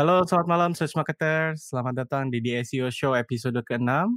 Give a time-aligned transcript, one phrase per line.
[0.00, 1.52] Halo, selamat malam Search Marketer.
[1.60, 4.08] Selamat datang di The SEO Show episode ke-6.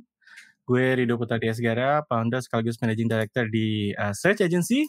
[0.64, 4.88] Gue Rido Putra Diasgara, founder sekaligus managing director di uh, Search Agency.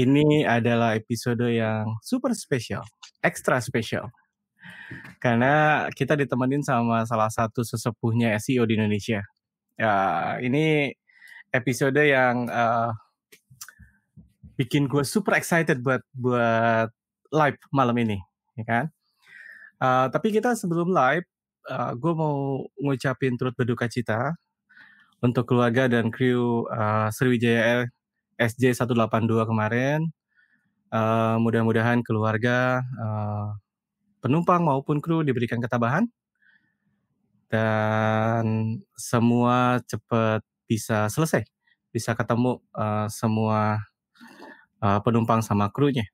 [0.00, 2.80] Ini adalah episode yang super spesial,
[3.20, 4.08] extra spesial.
[5.20, 9.20] Karena kita ditemenin sama salah satu sesepuhnya SEO di Indonesia.
[9.76, 9.92] Ya,
[10.40, 10.88] ini
[11.52, 12.96] episode yang uh,
[14.56, 16.88] bikin gue super excited buat buat
[17.28, 18.16] live malam ini,
[18.56, 18.86] ya kan?
[19.82, 21.26] Uh, tapi kita sebelum live,
[21.66, 24.38] uh, gue mau ngucapin turut berduka cita
[25.18, 27.82] untuk keluarga dan kru uh, Sriwijaya Air
[28.38, 30.06] SJ 182 kemarin.
[30.92, 33.58] Uh, mudah-mudahan keluarga, uh,
[34.22, 36.06] penumpang maupun kru diberikan ketabahan
[37.50, 41.42] dan semua cepat bisa selesai,
[41.90, 43.82] bisa ketemu uh, semua
[44.78, 46.06] uh, penumpang sama krunya.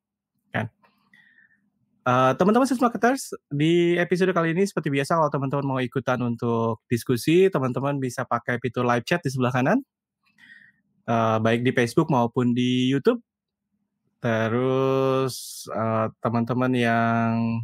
[2.09, 6.81] Uh, teman-teman sales marketers di episode kali ini seperti biasa kalau teman-teman mau ikutan untuk
[6.89, 9.84] diskusi, teman-teman bisa pakai fitur live chat di sebelah kanan,
[11.05, 13.20] uh, baik di Facebook maupun di YouTube.
[14.25, 17.61] Terus uh, teman-teman yang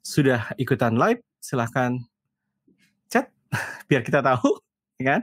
[0.00, 2.00] sudah ikutan live, silahkan
[3.12, 3.28] chat
[3.92, 4.64] biar kita tahu,
[4.96, 5.20] ya kan?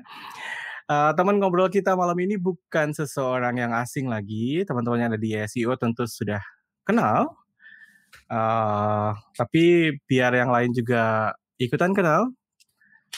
[0.86, 5.34] Uh, teman ngobrol kita malam ini bukan seseorang yang asing lagi, teman-teman yang ada di
[5.50, 6.46] SEO tentu sudah
[6.86, 7.41] kenal.
[8.32, 12.32] Uh, tapi biar yang lain juga ikutan kenal,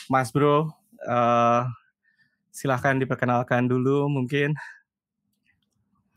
[0.09, 0.73] Mas Bro,
[1.05, 1.61] uh,
[2.49, 4.57] silahkan diperkenalkan dulu mungkin.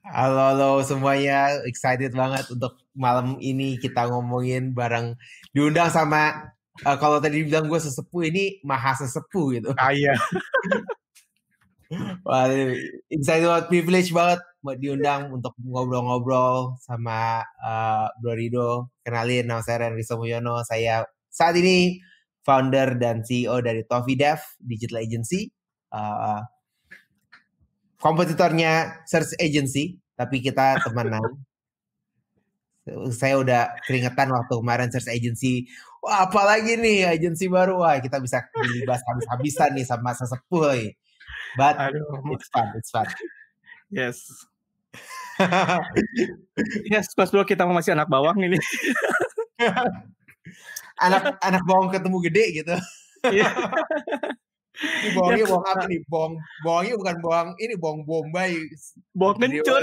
[0.06, 5.18] Halo, halo semuanya, excited banget untuk malam ini kita ngomongin bareng
[5.50, 6.54] diundang sama
[6.86, 9.70] uh, kalau tadi bilang gue sesepuh ini maha sesepuh gitu.
[9.74, 10.14] Ah iya.
[12.26, 12.50] Wah,
[13.06, 18.70] excited banget, privilege banget buat diundang untuk ngobrol-ngobrol sama uh, Bro Rido.
[19.06, 20.66] Kenalin, nama saya Renry Mulyono.
[20.66, 22.02] Saya saat ini
[22.42, 25.46] founder dan CEO dari Toffee Dev Digital Agency.
[25.94, 26.42] Uh,
[28.02, 31.22] kompetitornya Search Agency, tapi kita temenan.
[33.14, 35.70] Saya udah keringetan waktu kemarin Search Agency.
[36.02, 37.82] Wah, apalagi nih agensi baru.
[37.82, 38.46] Wah, kita bisa
[38.78, 40.94] dibahas habis-habisan nih sama sesepuh.
[41.56, 42.36] But Aduh.
[42.36, 43.08] it's fun, it's fun.
[43.88, 44.28] Yes.
[46.88, 48.56] yes, pas dulu kita masih anak bawang ini.
[51.06, 52.76] anak anak bawang ketemu gede gitu.
[53.26, 53.48] Iya.
[54.76, 56.00] Ini bawangnya ya, bawang apa nih?
[56.04, 58.60] Bawang bawangnya bukan bawang ini bawang bombay.
[59.16, 59.82] Bawang kencur.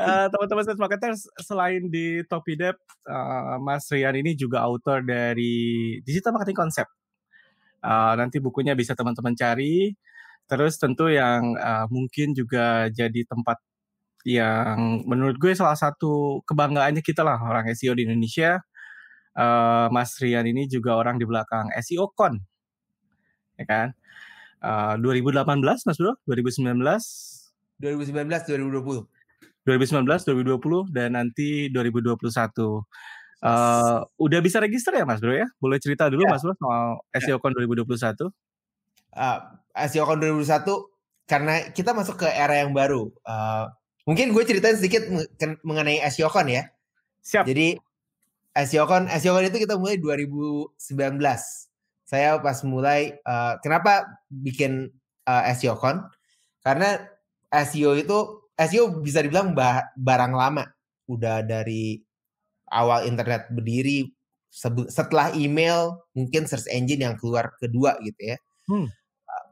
[0.00, 6.32] uh, teman-teman sales marketers selain di Topidep, uh, Mas Rian ini juga author dari Digital
[6.32, 6.88] Marketing Concept.
[7.80, 9.96] Uh, nanti bukunya bisa teman-teman cari.
[10.50, 13.58] Terus tentu yang uh, mungkin juga jadi tempat
[14.28, 18.60] yang menurut gue salah satu kebanggaannya kita lah orang SEO di Indonesia
[19.36, 22.40] uh, Mas Rian ini juga orang di belakang SEO Con,
[23.56, 23.88] ya kan?
[24.60, 26.84] Uh, 2018 Mas Bro, 2019,
[27.80, 29.08] 2019, 2020,
[29.64, 32.20] 2019, 2020 dan nanti 2021.
[33.40, 35.48] Uh, udah bisa register ya Mas Bro ya?
[35.56, 36.30] Boleh cerita dulu ya.
[36.32, 38.28] Mas Bro soal SEO Con 2021?
[39.16, 39.38] Uh,
[39.88, 40.64] SEO Con 2021
[41.24, 43.08] karena kita masuk ke era yang baru.
[43.24, 43.70] Uh,
[44.04, 45.08] mungkin gue ceritain sedikit
[45.64, 46.68] mengenai SEO Con ya.
[47.20, 47.44] Siap.
[47.44, 47.76] Jadi
[48.56, 50.74] SEOCon, SEOCon itu kita mulai 2019.
[52.02, 54.90] Saya pas mulai, uh, kenapa bikin
[55.30, 56.02] uh, SEOCon?
[56.66, 56.98] Karena
[57.54, 58.18] SEO itu,
[58.58, 59.54] SEO bisa dibilang
[59.94, 60.66] barang lama.
[61.06, 62.02] Udah dari
[62.70, 64.10] awal internet berdiri,
[64.90, 68.36] setelah email, mungkin search engine yang keluar kedua gitu ya.
[68.66, 68.90] Hmm.
[69.26, 69.46] Uh,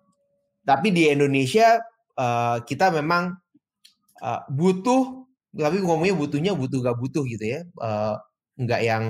[0.66, 1.78] tapi di Indonesia,
[2.18, 3.38] uh, kita memang
[4.22, 5.22] uh, butuh,
[5.54, 7.60] tapi ngomongnya butuhnya butuh gak butuh gitu ya.
[7.78, 8.18] Uh,
[8.58, 9.04] nggak yang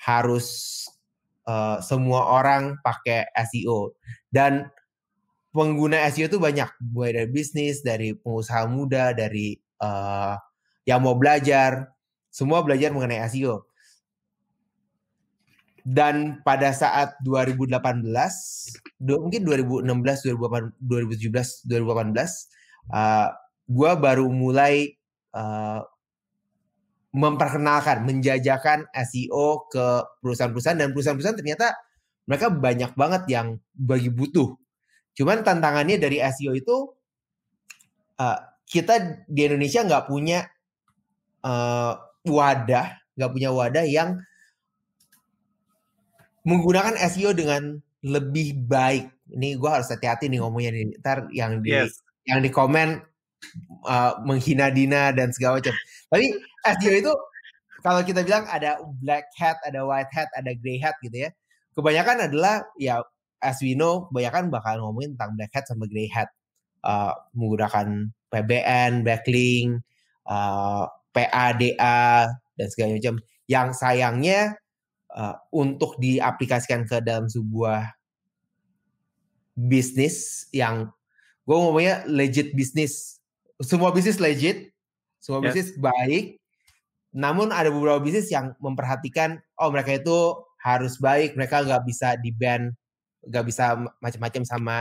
[0.00, 0.46] harus
[1.44, 3.92] uh, semua orang pakai SEO
[4.32, 4.72] dan
[5.52, 10.34] pengguna SEO itu banyak mulai dari bisnis dari pengusaha muda dari uh,
[10.88, 11.92] yang mau belajar
[12.28, 13.66] semua belajar mengenai SEO
[15.88, 17.72] dan pada saat 2018
[19.00, 22.12] mungkin 2016 2017 2018
[22.92, 23.28] uh,
[23.68, 24.96] gue baru mulai
[25.32, 25.80] uh,
[27.12, 29.86] memperkenalkan, menjajakan SEO ke
[30.20, 31.72] perusahaan-perusahaan dan perusahaan-perusahaan ternyata
[32.28, 34.52] mereka banyak banget yang bagi butuh.
[35.16, 36.76] Cuman tantangannya dari SEO itu
[38.20, 38.38] uh,
[38.68, 40.44] kita di Indonesia nggak punya
[41.42, 41.96] uh,
[42.28, 44.20] wadah, nggak punya wadah yang
[46.46, 49.10] menggunakan SEO dengan lebih baik.
[49.28, 50.84] Ini gue harus hati-hati nih ngomongnya nih.
[51.02, 52.00] Ntar yang di yes.
[52.24, 53.02] yang di komen
[53.84, 55.74] uh, menghina Dina dan segala macam.
[56.08, 56.24] Tapi
[56.78, 57.12] SEO itu
[57.84, 61.30] kalau kita bilang ada black hat, ada white hat, ada gray hat gitu ya.
[61.76, 63.04] Kebanyakan adalah ya
[63.38, 66.30] as we know, kebanyakan bakal ngomongin tentang black hat sama gray hat.
[66.78, 69.82] Uh, menggunakan PBN, backlink,
[70.30, 70.86] uh,
[71.18, 73.18] PADA dan segala macam.
[73.50, 74.40] Yang sayangnya
[75.10, 77.90] uh, untuk diaplikasikan ke dalam sebuah
[79.58, 80.86] bisnis yang
[81.42, 83.18] gue ngomongnya legit bisnis.
[83.58, 84.70] Semua bisnis legit,
[85.18, 85.46] semua yes.
[85.50, 86.38] bisnis baik.
[87.10, 92.30] Namun ada beberapa bisnis yang memperhatikan, oh mereka itu harus baik, mereka nggak bisa di
[92.30, 92.70] ban,
[93.26, 94.76] nggak bisa macam-macam sama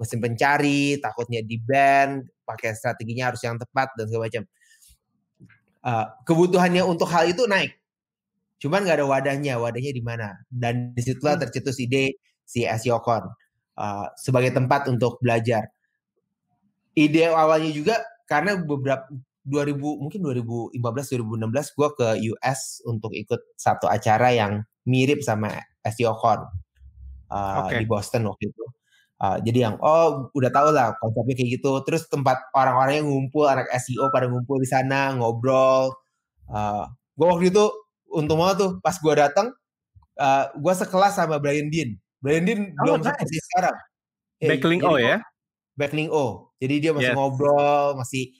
[0.00, 4.44] mesin pencari, takutnya di ban, pakai strateginya harus yang tepat dan segala macam.
[5.86, 7.78] Uh, kebutuhannya untuk hal itu naik,
[8.58, 10.34] cuman nggak ada wadahnya, wadahnya di mana?
[10.50, 11.46] Dan di situlah hmm.
[11.46, 13.22] tercetus ide si SEOCon
[13.78, 15.70] uh, sebagai tempat untuk belajar.
[16.98, 19.06] Ide awalnya juga karena beberapa
[19.46, 25.54] 2000 mungkin 2015 2016 gue ke US untuk ikut satu acara yang mirip sama
[25.86, 26.50] SEOCon
[27.30, 27.78] uh, okay.
[27.82, 28.64] di Boston waktu itu.
[29.16, 31.80] Uh, jadi yang oh udah tau lah konsepnya kayak gitu.
[31.88, 35.92] Terus tempat orang-orang yang ngumpul anak SEO pada ngumpul di sana ngobrol.
[36.46, 36.84] Uh,
[37.16, 37.64] gue waktu itu
[38.12, 39.48] untung banget tuh pas gue datang,
[40.20, 41.96] uh, gue sekelas sama Brian Dean.
[42.20, 43.08] Brian Dean oh, belum nice.
[43.12, 43.76] seperti sekarang.
[44.44, 45.16] Eh, Backlink O ya?
[45.76, 46.52] Backlink O.
[46.60, 47.16] Jadi dia masih yes.
[47.16, 48.32] ngobrol, masih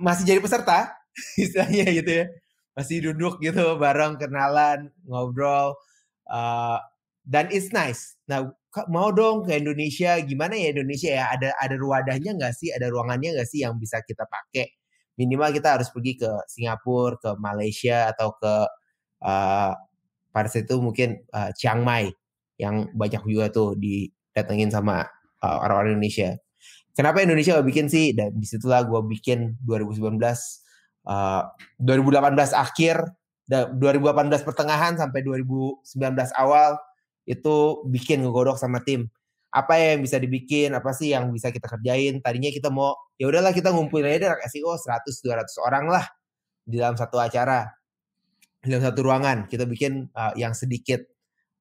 [0.00, 0.92] masih jadi peserta
[1.42, 2.26] istilahnya gitu ya.
[2.72, 5.76] Masih duduk gitu bareng kenalan, ngobrol.
[6.24, 6.80] Uh,
[7.28, 8.16] dan it's nice.
[8.24, 8.48] Nah,
[8.88, 10.16] mau dong ke Indonesia.
[10.24, 11.24] Gimana ya Indonesia ya?
[11.36, 12.72] Ada ada wadahnya nggak sih?
[12.72, 14.72] Ada ruangannya nggak sih yang bisa kita pakai?
[15.20, 18.54] Minimal kita harus pergi ke Singapura ke Malaysia atau ke
[19.24, 19.72] uh,
[20.32, 22.08] pada itu mungkin uh, Chiang Mai
[22.56, 25.04] yang banyak juga tuh didatengin sama
[25.44, 26.40] uh, orang-orang Indonesia.
[26.96, 28.12] Kenapa Indonesia gak bikin sih?
[28.16, 30.16] Dan di situlah gue bikin 2019
[31.08, 31.42] uh,
[31.80, 32.96] 2018 akhir
[33.52, 35.84] 2018 pertengahan sampai 2019
[36.40, 36.78] awal
[37.28, 39.08] itu bikin ngegodok sama tim.
[39.52, 42.24] Apa yang bisa dibikin apa sih yang bisa kita kerjain?
[42.24, 46.04] Tadinya kita mau ya udahlah kita ngumpulin aja SEO 100 200 orang lah
[46.64, 47.68] di dalam satu acara.
[48.62, 51.02] Di dalam satu ruangan kita bikin uh, yang sedikit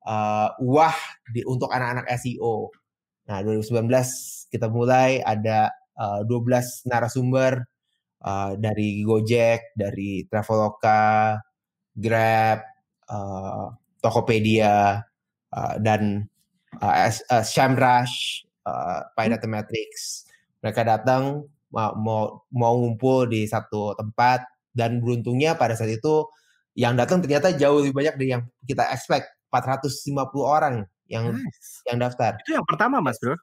[0.05, 0.95] uh, wah
[1.29, 2.69] di untuk anak-anak SEO
[3.29, 3.87] nah 2019
[4.49, 7.63] kita mulai ada uh, 12 narasumber
[8.25, 11.37] uh, dari Gojek dari Traveloka
[11.93, 12.59] Grab
[13.07, 13.71] uh,
[14.01, 15.05] Tokopedia
[15.55, 16.27] uh, dan
[16.79, 20.23] uh, uh, Shamrush, uh, Pilot Matrix.
[20.63, 24.43] Mereka datang mau mau ngumpul di satu tempat
[24.75, 26.27] dan beruntungnya pada saat itu
[26.75, 30.75] yang datang ternyata jauh lebih banyak dari yang kita expect 450 orang
[31.11, 31.83] yang nice.
[31.87, 32.39] yang daftar.
[32.47, 33.35] Itu yang pertama Mas Bro.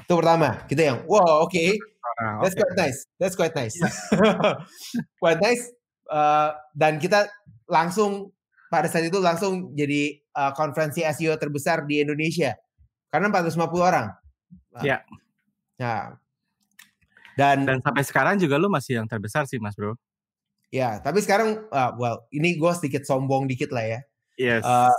[0.00, 0.64] Itu pertama.
[0.64, 1.52] Kita yang wow oke.
[1.52, 1.76] Okay.
[2.20, 2.64] Ah, That's okay.
[2.64, 2.98] quite nice.
[3.20, 3.76] That's quite nice.
[5.22, 5.64] quite nice.
[6.08, 7.28] Uh, dan kita
[7.68, 8.32] langsung
[8.70, 12.54] pada saat itu langsung jadi uh, konferensi SEO terbesar di Indonesia
[13.10, 14.06] karena 450 orang.
[14.70, 15.02] Nah, ya.
[15.82, 16.14] Nah,
[17.34, 19.98] dan dan sampai sekarang juga lu masih yang terbesar sih, Mas Bro.
[20.70, 24.00] Ya, tapi sekarang, uh, well, ini gue sedikit sombong dikit lah ya.
[24.38, 24.62] Yes.
[24.62, 24.94] Uh,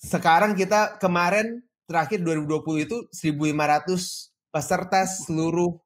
[0.00, 5.76] sekarang kita kemarin terakhir 2020 itu 1.500 peserta seluruh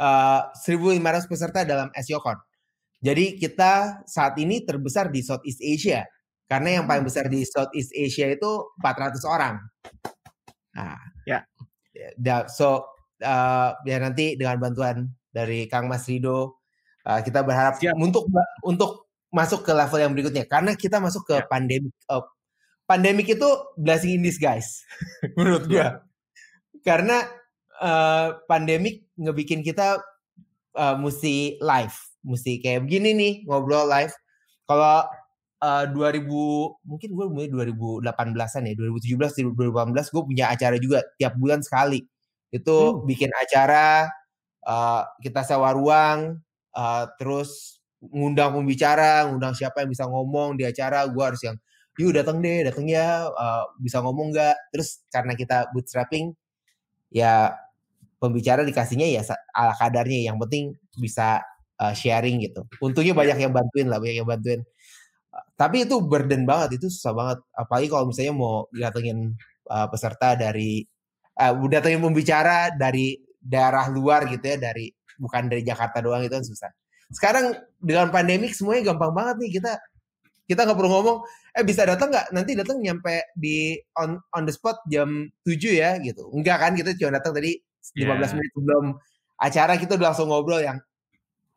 [0.00, 2.40] uh, 1.500 peserta dalam SEOCon.
[3.04, 6.02] Jadi kita saat ini terbesar di Southeast Asia.
[6.54, 7.10] Karena yang paling hmm.
[7.10, 9.58] besar di Southeast Asia itu 400 orang.
[10.78, 10.94] Nah,
[11.26, 11.42] ya.
[11.98, 12.46] Yeah.
[12.46, 16.62] So uh, biar nanti dengan bantuan dari Kang Mas Rido
[17.02, 17.98] uh, kita berharap Siap.
[17.98, 18.30] untuk
[18.62, 21.46] untuk masuk ke level yang berikutnya karena kita masuk ke ya.
[21.50, 21.90] pandemik.
[22.06, 22.22] Uh,
[22.86, 24.86] pandemik itu blessing in disguise
[25.34, 25.74] menurut gua.
[25.74, 25.88] Ya.
[26.86, 27.26] Karena
[27.82, 29.98] uh, pandemik ngebikin kita
[30.78, 34.14] uh, mesti live, mesti kayak begini nih ngobrol live.
[34.70, 35.02] Kalau
[35.64, 36.28] uh, 2000
[36.84, 42.04] mungkin gue mulai 2018-an ya 2017 2018 gue punya acara juga tiap bulan sekali.
[42.52, 43.08] Itu hmm.
[43.08, 44.08] bikin acara
[44.68, 46.38] uh, kita sewa ruang
[46.76, 51.56] uh, terus ngundang pembicara ngundang siapa yang bisa ngomong di acara gue harus yang
[51.96, 54.56] yuk datang deh datang ya uh, bisa ngomong nggak?
[54.74, 56.36] Terus karena kita bootstrapping
[57.08, 57.56] ya
[58.20, 59.22] pembicara dikasihnya ya
[59.56, 61.40] ala kadarnya yang penting bisa
[61.80, 62.66] uh, sharing gitu.
[62.82, 64.60] Untungnya banyak yang bantuin lah banyak yang bantuin
[65.54, 67.38] tapi itu burden banget itu susah banget.
[67.54, 69.38] Apalagi kalau misalnya mau datengin
[69.70, 70.82] uh, peserta dari
[71.38, 76.42] uh, datengin pembicara dari daerah luar gitu ya dari bukan dari Jakarta doang itu kan
[76.46, 76.70] susah.
[77.14, 79.72] Sekarang dengan pandemik semuanya gampang banget nih kita
[80.44, 81.18] kita nggak perlu ngomong
[81.54, 82.34] eh bisa datang nggak?
[82.34, 86.34] Nanti datang nyampe di on on the spot jam 7 ya gitu.
[86.34, 87.62] Enggak kan kita cuma datang tadi
[87.94, 88.26] 15 yeah.
[88.34, 88.84] menit sebelum
[89.38, 90.82] acara kita udah langsung ngobrol yang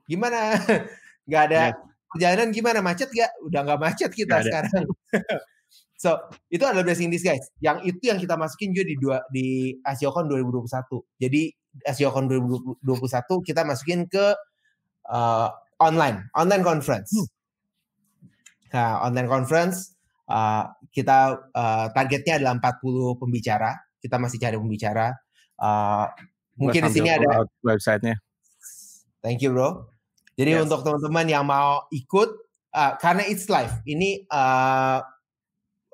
[0.05, 0.53] gimana?
[1.27, 3.29] Nggak ada yeah perjalanan gimana macet gak?
[3.45, 4.89] Udah nggak macet kita sekarang.
[6.01, 6.17] so
[6.49, 7.45] itu adalah blessing this guys.
[7.61, 10.65] Yang itu yang kita masukin juga di dua di AsioCon 2021.
[11.21, 11.41] Jadi
[11.85, 12.81] AsioCon 2021
[13.45, 14.33] kita masukin ke
[15.13, 17.13] uh, online, online conference.
[17.13, 17.27] Hmm.
[18.73, 19.95] Nah, online conference
[20.27, 23.71] uh, kita uh, targetnya adalah 40 pembicara.
[23.97, 25.13] Kita masih cari pembicara.
[25.57, 26.05] Uh,
[26.57, 28.17] mungkin di sini ada websitenya.
[29.21, 29.96] Thank you bro.
[30.37, 30.69] Jadi yes.
[30.69, 32.29] untuk teman-teman yang mau ikut,
[32.77, 35.01] uh, karena it's live, ini uh,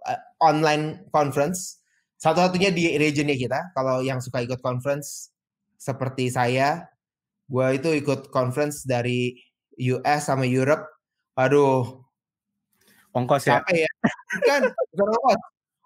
[0.04, 1.80] uh, online conference.
[2.20, 3.72] Satu-satunya di regionnya kita.
[3.72, 5.32] Kalau yang suka ikut conference
[5.80, 6.92] seperti saya,
[7.48, 9.40] gue itu ikut conference dari
[9.96, 10.92] US sama Europe.
[11.40, 12.04] Aduh,
[13.16, 13.64] ongkos ya?
[13.64, 13.92] Capek ya.
[14.44, 15.42] Kan, bukan ongkos.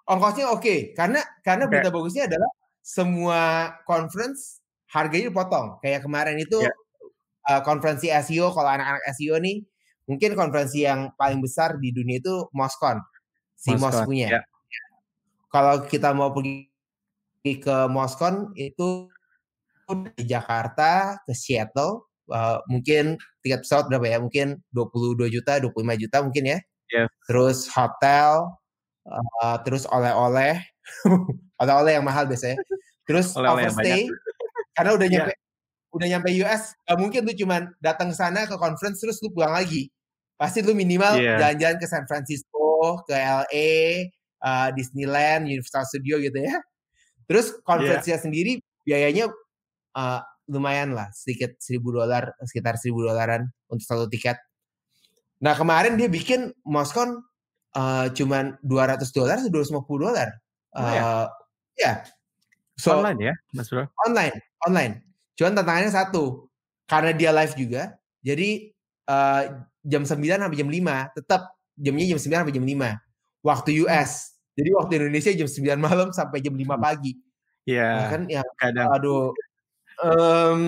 [0.07, 0.79] Ongkosnya oke, okay.
[0.95, 1.83] karena karena okay.
[1.83, 2.47] berita bagusnya adalah
[2.79, 5.83] semua conference harganya dipotong.
[5.83, 6.71] Kayak kemarin itu yeah
[7.47, 9.63] uh, konferensi SEO kalau anak-anak SEO nih
[10.07, 12.99] mungkin konferensi yang paling besar di dunia itu Moscon
[13.57, 14.39] si Mos punya.
[14.39, 14.41] Ya.
[15.51, 16.69] Kalau kita mau pergi
[17.43, 19.11] ke Moscon itu
[20.15, 24.17] di Jakarta ke Seattle uh, mungkin tiket pesawat berapa ya?
[24.23, 26.59] Mungkin 22 juta, 25 juta mungkin ya.
[26.87, 27.07] Yeah.
[27.27, 28.47] Terus hotel,
[29.07, 30.63] uh, terus oleh-oleh,
[31.61, 32.59] oleh-oleh yang mahal biasanya.
[33.03, 34.07] Terus oleh-oleh overstay,
[34.75, 35.45] karena udah nyampe yeah
[35.97, 39.57] udah nyampe US gak mungkin tuh cuman datang ke sana ke conference terus lu pulang
[39.57, 39.89] lagi.
[40.37, 41.41] Pasti lu minimal yeah.
[41.41, 43.69] jalan-jalan ke San Francisco ke LA
[44.45, 46.61] uh, Disneyland Universal Studio gitu ya.
[47.25, 48.23] Terus conference-nya yeah.
[48.23, 48.53] sendiri
[48.85, 49.25] biayanya
[49.97, 54.39] uh, lumayan lah sedikit seribu dolar sekitar seribu dolaran untuk satu tiket.
[55.43, 57.19] Nah kemarin dia bikin Moscon
[57.75, 60.29] uh, cuman 200 dolar 250 dolar.
[60.77, 61.01] Uh, oh, ya,
[61.81, 61.95] yeah.
[62.77, 63.89] so online ya mas bro?
[64.05, 64.35] Online
[64.69, 65.06] online
[65.37, 66.49] Cuman tantangannya satu,
[66.89, 67.93] karena dia live juga,
[68.25, 68.73] jadi
[69.05, 71.41] uh, jam 9 sampai jam 5, tetap
[71.77, 73.45] jamnya jam 9 sampai jam 5.
[73.45, 74.11] Waktu US.
[74.57, 76.73] Jadi waktu Indonesia jam 9 malam sampai jam 5 hmm.
[76.81, 77.13] pagi.
[77.67, 77.83] Iya.
[77.83, 78.89] Yeah, kan ya kadang.
[78.95, 79.35] aduh
[80.03, 80.61] um,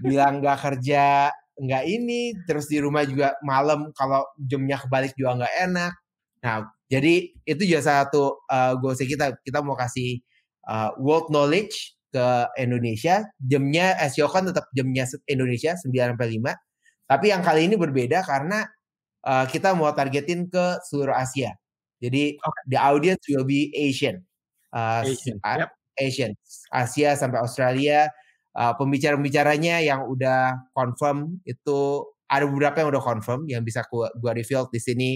[0.00, 1.30] bilang nggak kerja
[1.60, 5.92] nggak ini terus di rumah juga malam kalau jamnya kebalik juga nggak enak
[6.40, 10.24] nah jadi itu juga satu uh, goals kita kita mau kasih
[10.64, 12.26] uh, world knowledge ke
[12.58, 17.10] Indonesia, jamnya SEO kan tetap jamnya Indonesia 9 sampai 5.
[17.10, 18.66] Tapi yang kali ini berbeda karena
[19.26, 21.54] uh, kita mau targetin ke seluruh Asia.
[22.00, 22.62] Jadi okay.
[22.70, 24.22] the audience will be Asian.
[24.72, 25.36] Uh, Asian.
[25.42, 25.70] Yep.
[25.98, 26.32] Asian.
[26.72, 28.08] Asia sampai Australia.
[28.50, 34.34] Uh, pembicara-pembicaranya yang udah confirm itu ada beberapa yang udah confirm yang bisa gua, gua
[34.34, 35.10] reveal di sini.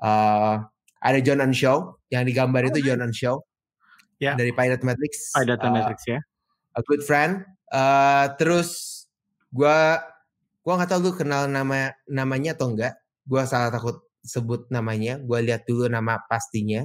[0.00, 0.60] Uh,
[1.00, 3.40] ada John Show yang digambar oh, itu John Show
[4.20, 4.34] yeah.
[4.36, 5.32] dari Pirate Matrix.
[5.32, 6.20] Pirate uh, Matrix ya.
[6.76, 7.44] A good friend.
[7.72, 9.02] Uh, terus
[9.50, 9.78] gue
[10.62, 12.94] gue nggak tahu lu kenal nama namanya atau enggak.
[13.26, 15.18] Gue salah takut sebut namanya.
[15.22, 16.84] Gue lihat dulu nama pastinya.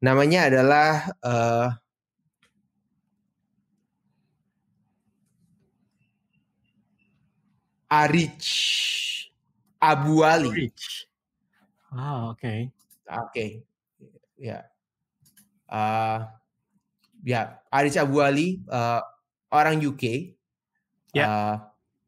[0.00, 1.68] Namanya adalah uh,
[7.86, 8.50] Arich
[9.80, 10.50] Abu Ali.
[10.50, 11.06] Arich.
[11.94, 12.42] Ah, oke.
[12.42, 12.58] Okay.
[13.06, 13.22] Oke.
[13.30, 13.50] Okay.
[14.36, 14.68] Ya.
[15.70, 16.26] Uh,
[17.26, 19.02] ya, Aris Abu Ali uh,
[19.50, 20.32] orang UK.
[21.10, 21.26] Ya.
[21.26, 21.54] Uh,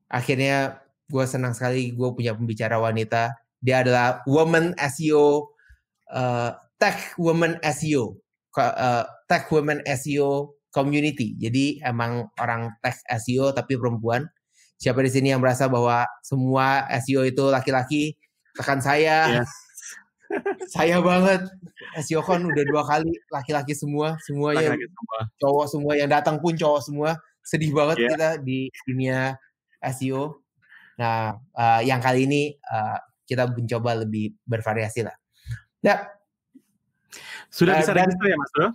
[0.06, 0.78] akhirnya
[1.10, 3.34] gue senang sekali gue punya pembicara wanita.
[3.58, 5.50] Dia adalah woman SEO,
[6.14, 8.22] uh, tech woman SEO,
[8.54, 11.34] uh, tech woman SEO community.
[11.34, 14.30] Jadi emang orang tech SEO tapi perempuan.
[14.78, 18.14] Siapa di sini yang merasa bahwa semua SEO itu laki-laki?
[18.54, 19.42] Tekan saya.
[19.42, 19.46] Yeah
[20.68, 21.48] saya banget.
[22.04, 25.18] SEO Con udah dua kali laki-laki semua semuanya laki -laki semua.
[25.40, 27.10] cowok semua yang datang pun cowok semua.
[27.40, 28.10] Sedih banget yeah.
[28.12, 29.18] kita di dunia
[29.80, 30.44] SEO
[30.98, 35.14] nah uh, yang kali ini uh, kita mencoba lebih bervariasi lah.
[35.80, 36.10] Ya.
[37.48, 38.68] Sudah uh, bisa register ya mas bro?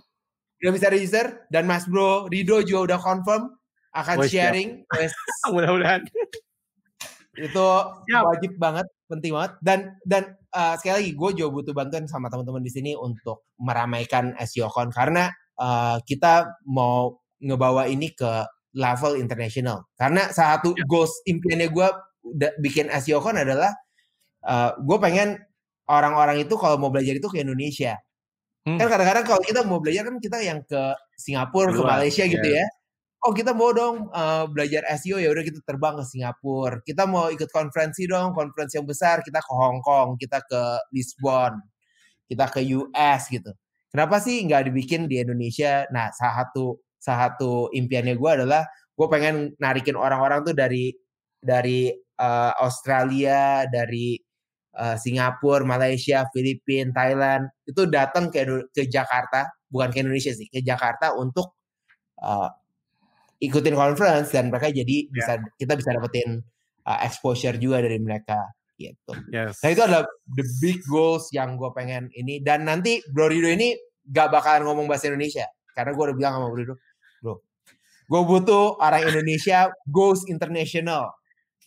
[0.58, 1.26] Sudah bisa register.
[1.52, 3.42] Dan mas bro Rido juga udah confirm
[3.94, 4.82] akan oh, sharing.
[5.54, 6.02] Mudah-mudahan
[7.34, 7.66] itu
[8.06, 8.22] Siap.
[8.22, 10.22] wajib banget penting banget dan dan
[10.54, 15.28] uh, sekali lagi gue juga butuh bantuan sama teman-teman di sini untuk meramaikan SEOCon karena
[15.58, 20.86] uh, kita mau ngebawa ini ke level internasional karena salah satu ya.
[20.86, 21.88] goals impiannya gue
[22.62, 23.70] bikin SEOCon adalah
[24.46, 25.38] uh, gue pengen
[25.90, 27.98] orang-orang itu kalau mau belajar itu ke Indonesia
[28.66, 28.78] hmm.
[28.78, 30.82] kan kadang-kadang kalau kita mau belajar kan kita yang ke
[31.18, 32.64] Singapura ke Malaysia gitu ya
[33.24, 36.76] oh kita mau dong uh, belajar SEO ya udah kita terbang ke Singapura.
[36.84, 40.62] Kita mau ikut konferensi dong, konferensi yang besar kita ke Hong Kong, kita ke
[40.92, 41.56] Lisbon,
[42.28, 43.50] kita ke US gitu.
[43.88, 45.88] Kenapa sih nggak dibikin di Indonesia?
[45.88, 48.62] Nah, salah satu salah satu impiannya gue adalah
[48.92, 50.92] gue pengen narikin orang-orang tuh dari
[51.40, 51.88] dari
[52.20, 54.20] uh, Australia, dari
[54.76, 60.60] uh, Singapura, Malaysia, Filipina, Thailand itu datang ke ke Jakarta, bukan ke Indonesia sih, ke
[60.60, 61.56] Jakarta untuk
[62.20, 62.50] uh,
[63.42, 65.12] ikutin conference dan mereka jadi yeah.
[65.12, 66.42] bisa kita bisa dapetin
[66.86, 68.38] uh, exposure juga dari mereka
[68.78, 69.14] gitu.
[69.30, 69.62] Yes.
[69.62, 73.74] Nah itu adalah the big goals yang gue pengen ini dan nanti Bro Rido ini
[74.10, 76.74] gak bakalan ngomong bahasa Indonesia karena gue udah bilang sama Bro Rido,
[77.22, 77.34] bro,
[78.10, 81.14] gue butuh orang Indonesia goes international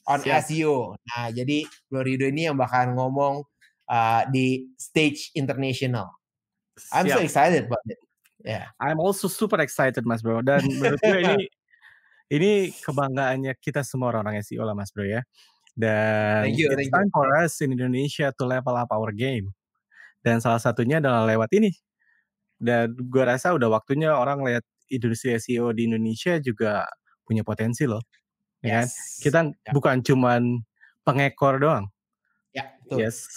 [0.08, 0.48] on Siap.
[0.48, 0.96] SEO.
[0.96, 3.44] Nah jadi Bro Rido ini yang bakalan ngomong
[3.88, 6.12] uh, di stage international.
[6.92, 7.18] I'm Siap.
[7.18, 8.00] so excited about it.
[8.46, 8.70] Yeah.
[8.80, 11.46] I'm also super excited Mas Bro dan menurut gue ini
[12.28, 15.24] ini kebanggaannya kita semua orang-orang SEO lah Mas Bro ya.
[15.78, 17.16] Dan thank you, it's thank time you.
[17.16, 19.54] for us in Indonesia to level up our game.
[20.26, 21.72] Dan salah satunya adalah lewat ini.
[22.58, 26.90] Dan gue rasa udah waktunya orang lihat industri SEO di Indonesia juga
[27.22, 28.02] punya potensi loh.
[28.66, 28.88] Ya kan?
[29.22, 29.74] Kita yeah.
[29.76, 30.66] bukan cuman
[31.06, 31.86] pengekor doang.
[32.52, 33.06] Ya, betul.
[33.06, 33.30] Yes.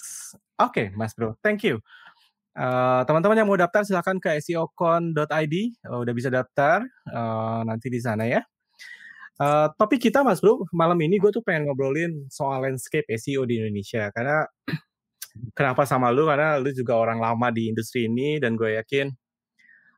[0.56, 1.36] Oke, okay, Mas Bro.
[1.44, 1.78] Thank you.
[2.56, 5.54] Uh, teman-teman yang mau daftar silahkan ke seocon.id.
[5.86, 6.82] Uh, udah bisa daftar
[7.12, 8.40] uh, nanti di sana ya.
[9.40, 13.56] Uh, topik kita Mas Bro, malam ini gue tuh pengen ngobrolin soal landscape SEO di
[13.56, 14.44] Indonesia karena
[15.56, 19.08] kenapa sama lu karena lu juga orang lama di industri ini dan gue yakin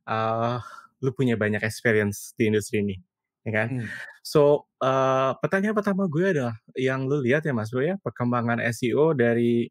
[0.06, 0.62] uh,
[1.02, 2.94] lu punya banyak experience di industri ini,
[3.42, 3.82] ya kan?
[3.82, 3.90] Hmm.
[4.22, 9.10] So uh, pertanyaan pertama gue adalah yang lu lihat ya Mas Bro ya perkembangan SEO
[9.18, 9.66] dari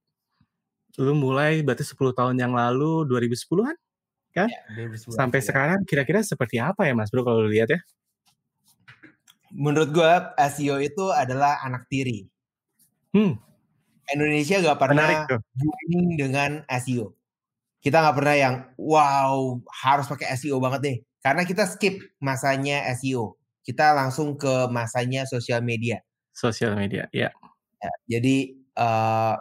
[0.99, 3.79] lu mulai berarti 10 tahun yang lalu 2010-an
[4.35, 4.51] kan?
[4.51, 5.47] Ya, 2010 Sampai ya.
[5.47, 7.79] sekarang kira-kira seperti apa ya Mas Bro kalau lu lihat ya?
[9.51, 10.11] Menurut gue
[10.55, 12.27] SEO itu adalah anak tiri.
[13.11, 13.35] Hmm.
[14.11, 17.15] Indonesia gak pernah booming dengan SEO.
[17.79, 20.97] Kita gak pernah yang wow harus pakai SEO banget nih.
[21.21, 23.37] Karena kita skip masanya SEO.
[23.61, 26.01] Kita langsung ke masanya sosial media.
[26.33, 27.29] Sosial media, ya.
[27.77, 29.35] ya jadi uh,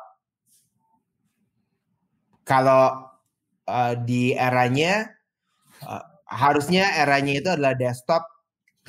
[2.44, 3.14] kalau
[3.70, 5.06] uh, di eranya
[5.86, 8.26] uh, harusnya eranya itu adalah desktop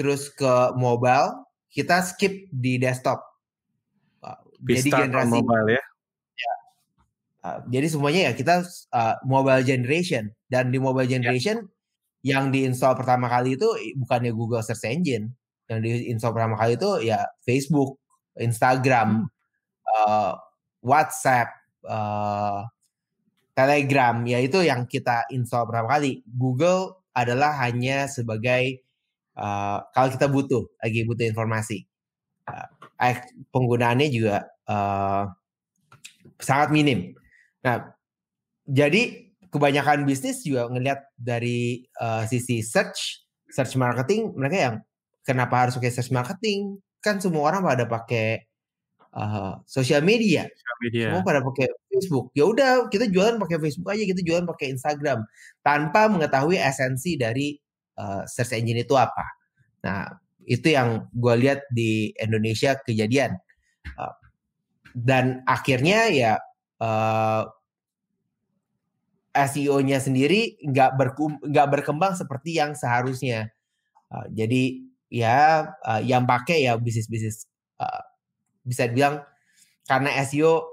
[0.02, 3.22] terus ke mobile, kita skip di desktop.
[4.62, 5.84] jadi generasi mobile ya.
[6.38, 6.54] ya.
[7.42, 11.18] Uh, jadi semuanya ya kita uh, mobile generation dan di mobile ya.
[11.18, 11.66] generation
[12.22, 12.38] ya.
[12.38, 13.66] yang diinstal pertama kali itu
[13.98, 15.34] bukannya Google Search Engine,
[15.70, 17.98] yang diinstal pertama kali itu ya Facebook,
[18.38, 19.30] Instagram, hmm.
[19.90, 20.34] uh,
[20.82, 21.50] WhatsApp,
[21.86, 22.66] uh,
[23.58, 26.24] Telegram, ya itu yang kita install pertama kali.
[26.26, 28.82] Google adalah hanya sebagai
[29.38, 31.86] uh, kalau kita butuh lagi butuh informasi
[32.48, 32.67] uh,
[33.50, 35.30] penggunaannya juga uh,
[36.38, 37.13] sangat minim.
[37.62, 37.94] Nah,
[38.65, 44.76] jadi kebanyakan bisnis juga ngelihat dari uh, sisi search, search marketing, mereka yang
[45.26, 46.80] kenapa harus pakai search marketing?
[47.02, 48.46] Kan semua orang pada pakai
[49.13, 50.48] uh, sosial media.
[50.82, 51.12] media.
[51.12, 52.32] Semua pada pakai Facebook.
[52.38, 55.20] Ya udah, kita jualan pakai Facebook aja, kita jualan pakai Instagram
[55.62, 57.58] tanpa mengetahui esensi dari
[57.98, 59.26] uh, search engine itu apa.
[59.82, 60.08] Nah,
[60.46, 63.38] itu yang gue lihat di Indonesia kejadian.
[63.98, 64.14] Uh,
[64.94, 66.34] dan akhirnya ya
[66.84, 67.48] uh,
[69.32, 71.00] eh, SEO-nya sendiri nggak
[71.48, 73.50] nggak berkembang seperti yang seharusnya.
[74.12, 77.48] Uh, jadi ya uh, yang pakai ya bisnis-bisnis
[77.80, 78.04] uh,
[78.68, 79.24] bisa dibilang
[79.88, 80.68] karena SEO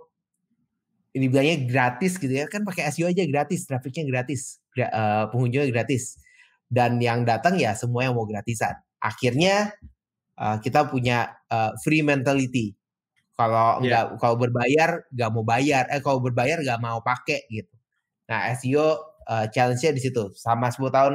[1.17, 6.19] ini bilangnya gratis gitu ya kan pakai SEO aja gratis, trafiknya gratis, uh, pengunjungnya gratis
[6.69, 8.77] dan yang datang ya semua yang mau gratisan.
[9.01, 9.73] Akhirnya
[10.37, 12.77] uh, kita punya uh, free mentality.
[13.35, 14.05] Kalau yeah.
[14.05, 17.75] nggak kalau berbayar nggak mau bayar, eh kalau berbayar nggak mau pakai gitu.
[18.29, 18.95] Nah SEO uh,
[19.29, 20.33] eh, challenge-nya di situ.
[20.37, 21.15] Sama 10 tahun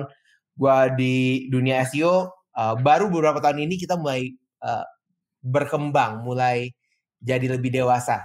[0.54, 1.16] gue di
[1.50, 4.86] dunia SEO, uh, baru beberapa tahun ini kita mulai uh,
[5.44, 6.72] berkembang, mulai
[7.20, 8.22] jadi lebih dewasa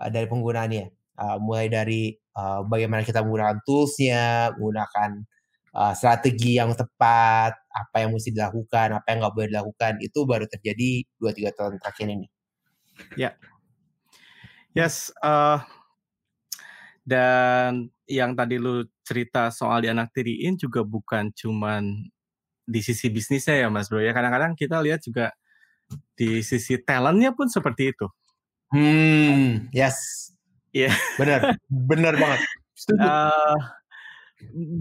[0.00, 0.86] uh, dari penggunaannya.
[1.16, 5.24] Uh, mulai dari uh, bagaimana kita menggunakan toolsnya, menggunakan
[5.76, 10.48] uh, strategi yang tepat, apa yang mesti dilakukan, apa yang nggak boleh dilakukan, itu baru
[10.48, 12.26] terjadi dua tiga tahun terakhir ini.
[13.12, 13.36] Ya,
[14.72, 15.12] yes.
[15.20, 15.60] Uh,
[17.04, 22.08] dan yang tadi lu cerita soal di anak tiriin juga bukan cuman
[22.66, 24.16] di sisi bisnisnya ya Mas Bro ya.
[24.16, 25.30] Kadang-kadang kita lihat juga
[26.18, 28.06] di sisi talentnya pun seperti itu.
[28.74, 30.30] Hmm, yes.
[30.74, 30.90] Iya.
[30.90, 30.94] Yeah.
[31.14, 32.40] Benar, benar banget.
[32.98, 33.54] Uh,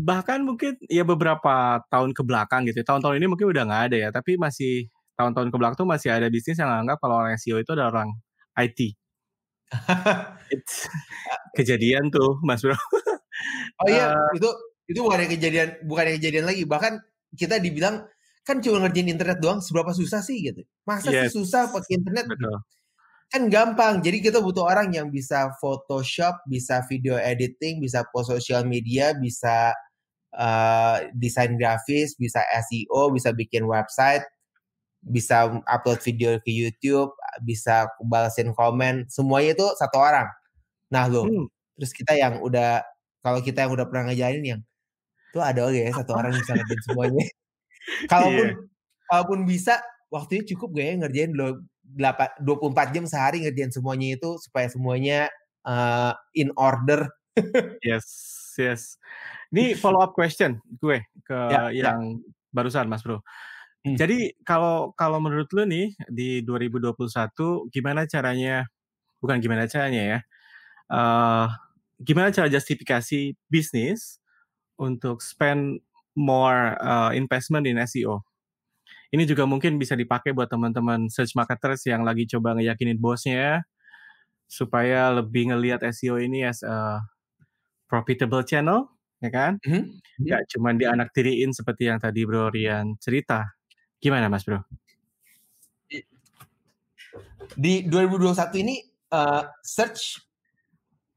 [0.03, 2.83] bahkan mungkin ya beberapa tahun ke belakang gitu.
[2.83, 6.27] Tahun-tahun ini mungkin udah nggak ada ya, tapi masih tahun-tahun ke belakang tuh masih ada
[6.27, 8.09] bisnis yang anggap kalau orang SEO itu adalah orang
[8.67, 8.79] IT.
[11.57, 12.75] kejadian tuh, Mas Bro.
[13.81, 14.49] oh iya, uh, itu
[14.85, 16.63] itu bukan yang kejadian, bukan yang kejadian lagi.
[16.67, 16.93] Bahkan
[17.33, 18.05] kita dibilang
[18.45, 20.61] kan cuma ngerjain internet doang, seberapa susah sih gitu.
[20.85, 22.29] Masa yes, sih susah pakai internet?
[22.29, 22.61] Betul.
[23.36, 23.93] Kan gampang.
[24.00, 29.76] Jadi kita butuh orang yang bisa Photoshop, bisa video editing, bisa post social media, bisa
[30.32, 34.24] uh, desain grafis, bisa SEO, bisa bikin website,
[35.04, 37.12] bisa upload video ke YouTube,
[37.43, 40.32] bisa balasin komen, semuanya itu satu orang.
[40.95, 41.52] Nah lo, hmm.
[41.76, 42.88] terus kita yang udah
[43.19, 44.62] kalau kita yang udah pernah ngejalanin yang
[45.36, 47.26] tuh ada oke ya satu orang bisa ngerjain semuanya.
[48.12, 48.56] kalaupun yeah.
[49.12, 51.60] kalaupun bisa waktunya cukup gak ya ngerjain lo
[51.93, 55.19] 24 jam sehari ngerjain semuanya itu supaya semuanya
[55.63, 57.08] uh, in order.
[57.86, 58.06] yes,
[58.58, 58.98] yes.
[59.54, 61.91] Ini follow up question gue ke ya, ya.
[61.91, 62.30] yang ya.
[62.52, 63.21] barusan Mas Bro.
[63.86, 63.95] Hmm.
[63.95, 68.65] Jadi kalau kalau menurut lu nih di 2021 gimana caranya
[69.21, 70.19] bukan gimana caranya ya.
[70.89, 71.48] Uh,
[72.02, 74.19] gimana cara justifikasi bisnis
[74.76, 75.80] untuk spend
[76.17, 78.26] more uh, investment in SEO?
[79.15, 83.63] Ini juga mungkin bisa dipakai buat teman-teman search marketers yang lagi coba ngeyakinin bosnya
[84.43, 86.99] supaya lebih ngelihat SEO ini as a
[87.88, 88.91] profitable channel,
[89.23, 89.56] ya kan?
[89.63, 90.28] Mm-hmm.
[90.28, 93.56] Gak cuma dianak tiriin seperti yang tadi Bro Rian cerita.
[94.04, 94.67] Gimana Mas Bro?
[97.56, 98.36] Di 2021
[98.67, 98.84] ini
[99.15, 100.19] uh, search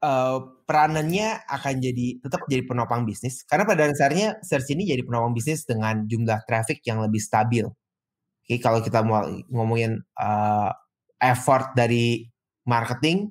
[0.06, 5.34] uh, peranannya akan jadi tetap jadi penopang bisnis karena pada dasarnya search ini jadi penopang
[5.34, 7.66] bisnis dengan jumlah traffic yang lebih stabil.
[8.48, 10.72] Oke, kalau kita mau ngomongin uh,
[11.20, 12.24] effort dari
[12.64, 13.28] marketing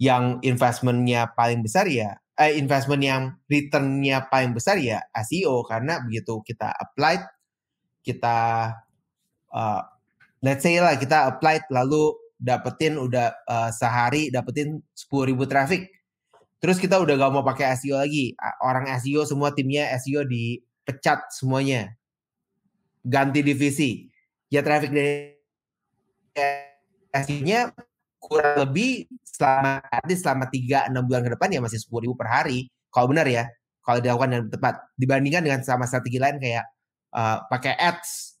[0.00, 6.40] yang investmentnya paling besar ya, eh, investment yang returnnya paling besar ya SEO karena begitu
[6.48, 7.20] kita apply,
[8.00, 8.72] kita
[9.52, 9.84] uh,
[10.40, 15.92] let's say lah kita apply lalu dapetin udah uh, sehari dapetin 10.000 traffic.
[16.56, 18.32] Terus kita udah gak mau pakai SEO lagi.
[18.64, 21.92] Orang SEO semua timnya SEO dipecat semuanya.
[23.04, 24.13] Ganti divisi
[24.52, 25.34] ya traffic dari
[27.14, 27.70] SEO-nya
[28.18, 32.28] kurang lebih selama arti selama 3 6 bulan ke depan ya masih 10 ribu per
[32.32, 32.72] hari.
[32.88, 33.46] Kalau benar ya
[33.84, 34.74] kalau dilakukan dengan tepat.
[34.96, 36.64] Dibandingkan dengan sama strategi lain kayak
[37.12, 38.40] uh, pakai ads.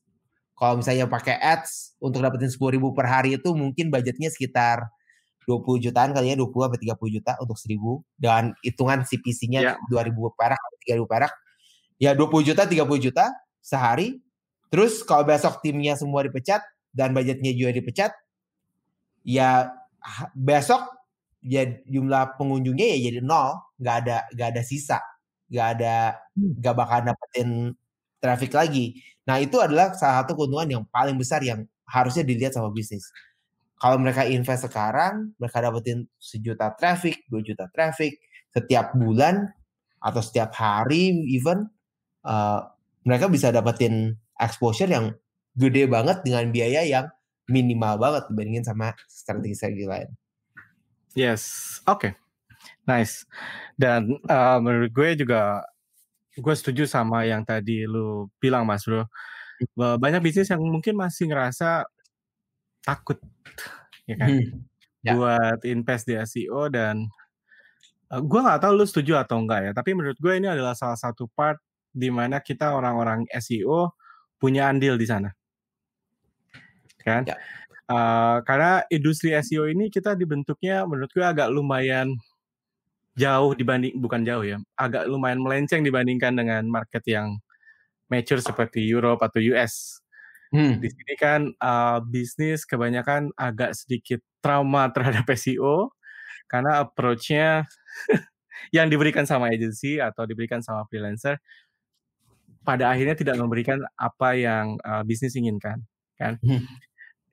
[0.56, 4.88] Kalau misalnya pakai ads untuk dapetin 10 ribu per hari itu mungkin budgetnya sekitar
[5.44, 7.76] 20 jutaan kali ya 20 sampai 30 juta untuk 1000
[8.16, 9.92] dan hitungan CPC-nya yeah.
[9.92, 11.32] 2000 perak 3000 perak.
[12.00, 13.28] Ya 20 juta 30 juta
[13.60, 14.23] sehari
[14.74, 16.58] Terus kalau besok timnya semua dipecat
[16.90, 18.10] dan budgetnya juga dipecat,
[19.22, 19.70] ya
[20.34, 20.82] besok
[21.46, 24.98] ya jumlah pengunjungnya ya jadi nol, nggak ada nggak ada sisa,
[25.46, 26.58] nggak ada hmm.
[26.58, 27.48] nggak bakal dapetin
[28.18, 28.98] traffic lagi.
[29.30, 33.06] Nah itu adalah salah satu keuntungan yang paling besar yang harusnya dilihat sama bisnis.
[33.78, 38.18] Kalau mereka invest sekarang, mereka dapetin sejuta traffic, dua juta traffic
[38.50, 39.54] setiap bulan
[40.02, 41.70] atau setiap hari even
[42.26, 42.74] uh,
[43.06, 45.14] mereka bisa dapetin exposure yang
[45.54, 47.06] gede banget dengan biaya yang
[47.46, 50.08] minimal banget dibandingin sama strategi-strategi lain.
[51.14, 52.12] Yes, oke, okay.
[52.88, 53.22] nice.
[53.78, 55.62] Dan uh, menurut gue juga
[56.34, 59.06] gue setuju sama yang tadi lu bilang mas bro.
[59.78, 61.86] Banyak bisnis yang mungkin masih ngerasa
[62.82, 63.22] takut,
[64.10, 64.50] ya kan, hmm.
[65.06, 65.14] ya.
[65.14, 67.06] buat invest di SEO dan
[68.10, 69.72] uh, gue nggak tahu lu setuju atau enggak ya.
[69.76, 71.62] Tapi menurut gue ini adalah salah satu part
[71.94, 73.94] di mana kita orang-orang SEO
[74.44, 75.32] punya andil di sana.
[77.00, 77.24] Kan?
[77.24, 77.40] Ya.
[77.88, 82.12] Uh, karena industri SEO ini kita dibentuknya menurut gue agak lumayan
[83.16, 87.40] jauh dibanding bukan jauh ya, agak lumayan melenceng dibandingkan dengan market yang
[88.12, 90.04] mature seperti Europe atau US.
[90.52, 90.76] Hmm.
[90.80, 95.88] Di sini kan uh, bisnis kebanyakan agak sedikit trauma terhadap SEO
[96.52, 97.64] karena approach-nya
[98.76, 101.40] yang diberikan sama agency atau diberikan sama freelancer
[102.64, 105.84] pada akhirnya tidak memberikan apa yang uh, bisnis inginkan
[106.16, 106.64] kan hmm.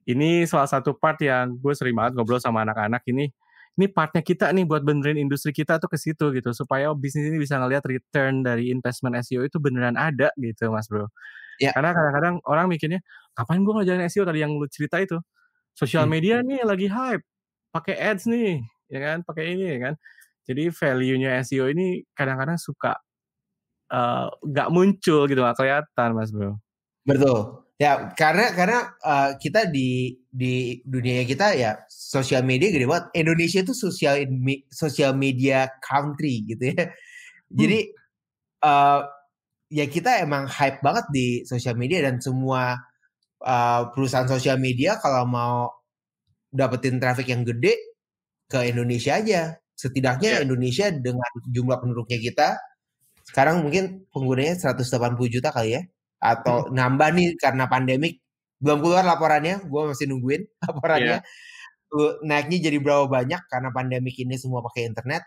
[0.06, 3.32] ini salah satu part yang gue sering banget ngobrol sama anak-anak ini
[3.80, 7.40] ini partnya kita nih buat benerin industri kita tuh ke situ gitu supaya bisnis ini
[7.40, 11.08] bisa ngelihat return dari investment SEO itu beneran ada gitu mas bro
[11.58, 11.72] ya.
[11.72, 13.00] karena kadang-kadang orang mikirnya
[13.32, 15.16] kapan gue ngajarin SEO tadi yang lu cerita itu
[15.72, 16.12] sosial hmm.
[16.12, 17.24] media nih lagi hype
[17.72, 18.60] pakai ads nih
[18.92, 19.94] ya kan pakai ini ya kan
[20.44, 23.00] jadi value-nya SEO ini kadang-kadang suka
[24.42, 26.56] nggak uh, muncul gitu nggak kelihatan mas bro.
[27.04, 27.68] Betul.
[27.82, 33.10] Ya karena karena uh, kita di di dunia kita ya sosial media gede banget.
[33.18, 34.22] Indonesia itu sosial
[34.70, 36.94] sosial media country gitu ya.
[37.52, 37.80] Jadi
[38.64, 39.02] uh,
[39.68, 42.80] ya kita emang hype banget di sosial media dan semua
[43.44, 45.68] uh, perusahaan sosial media kalau mau
[46.54, 47.76] dapetin traffic yang gede
[48.48, 49.58] ke Indonesia aja.
[49.74, 50.44] Setidaknya yeah.
[50.46, 52.62] Indonesia dengan jumlah penduduknya kita
[53.28, 55.82] sekarang mungkin penggunanya 180 juta kali ya
[56.22, 56.78] atau hmm.
[56.78, 58.22] nambah nih karena pandemik
[58.62, 62.14] belum keluar laporannya gue masih nungguin laporannya yeah.
[62.22, 65.26] naiknya jadi berapa banyak karena pandemik ini semua pakai internet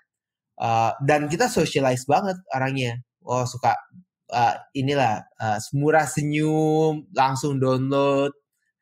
[0.63, 3.75] uh, dan kita socialize banget orangnya oh suka
[4.31, 8.31] uh, inilah uh, murah senyum langsung download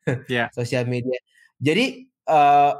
[0.29, 0.53] yeah.
[0.53, 1.17] sosial media
[1.57, 2.77] jadi uh,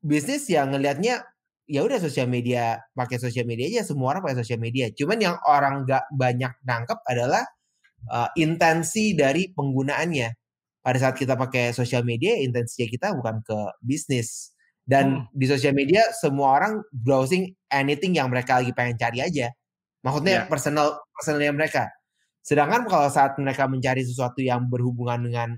[0.00, 1.20] bisnis yang ngelihatnya
[1.68, 4.88] ya udah sosial media pakai sosial media aja semua orang pakai sosial media.
[4.90, 7.44] Cuman yang orang nggak banyak nangkep adalah
[8.08, 10.28] uh, intensi dari penggunaannya.
[10.80, 14.56] Pada saat kita pakai sosial media intensinya kita bukan ke bisnis.
[14.88, 15.36] Dan hmm.
[15.36, 19.52] di sosial media semua orang browsing anything yang mereka lagi pengen cari aja.
[20.00, 20.48] Maksudnya yeah.
[20.48, 21.92] personal personalnya mereka.
[22.40, 25.48] Sedangkan kalau saat mereka mencari sesuatu yang berhubungan dengan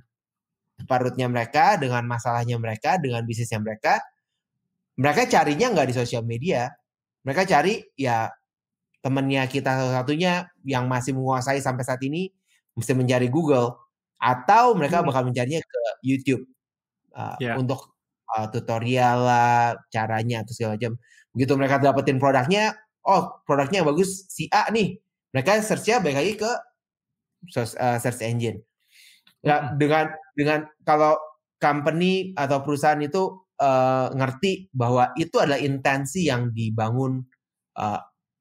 [0.91, 4.03] parutnya mereka dengan masalahnya mereka dengan bisnisnya mereka
[4.99, 6.71] mereka carinya nggak di sosial media.
[7.23, 8.33] Mereka cari ya
[9.01, 12.29] temennya kita salah satunya yang masih menguasai sampai saat ini
[12.77, 13.77] mesti mencari Google
[14.21, 15.07] atau mereka hmm.
[15.09, 16.45] bakal mencarinya ke YouTube
[17.17, 17.57] uh, yeah.
[17.57, 17.97] untuk
[18.37, 21.01] uh, tutorial lah caranya atau segala macam.
[21.33, 22.77] Begitu mereka dapetin produknya,
[23.07, 25.01] oh produknya bagus si A nih,
[25.33, 26.51] mereka searchnya balik lagi ke
[27.57, 28.61] uh, search engine.
[29.41, 29.81] Ya hmm.
[29.81, 30.05] dengan
[30.37, 31.17] dengan kalau
[31.61, 37.23] company atau perusahaan itu uh, ngerti bahwa itu adalah intensi yang dibangun
[37.77, 38.01] uh,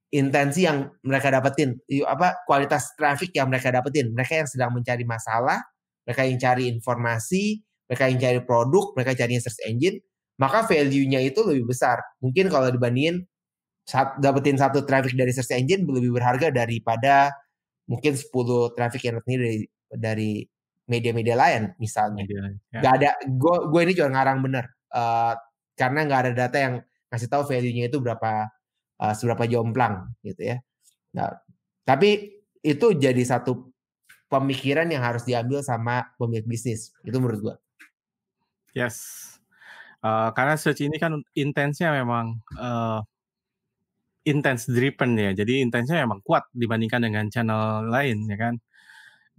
[0.10, 1.78] intensi yang mereka dapetin
[2.08, 5.62] apa kualitas traffic yang mereka dapetin mereka yang sedang mencari masalah
[6.08, 10.02] mereka yang cari informasi mereka yang cari produk mereka cari search engine
[10.40, 13.22] maka value-nya itu lebih besar mungkin kalau dibandingin
[13.86, 17.30] saat dapetin satu traffic dari search engine lebih berharga daripada
[17.90, 18.30] mungkin 10
[18.78, 19.58] traffic yang datangnya dari
[19.90, 20.32] dari
[20.90, 22.22] media-media lain misalnya.
[22.22, 22.38] Media,
[22.70, 22.82] ya.
[22.86, 23.10] Gak ada,
[23.66, 25.34] gue ini juga ngarang bener uh,
[25.78, 26.74] karena nggak ada data yang
[27.10, 28.52] ngasih tahu value-nya itu berapa
[29.02, 30.58] uh, seberapa jomplang gitu ya.
[31.16, 31.34] Nah,
[31.88, 33.72] tapi itu jadi satu
[34.30, 37.56] pemikiran yang harus diambil sama pemilik bisnis itu menurut gua.
[38.78, 39.26] Yes.
[40.00, 43.04] Uh, karena search ini kan intensnya memang uh,
[44.24, 45.32] intense driven ya.
[45.34, 48.54] Jadi intensnya memang kuat dibandingkan dengan channel lain ya kan.
[48.56, 48.66] Ya.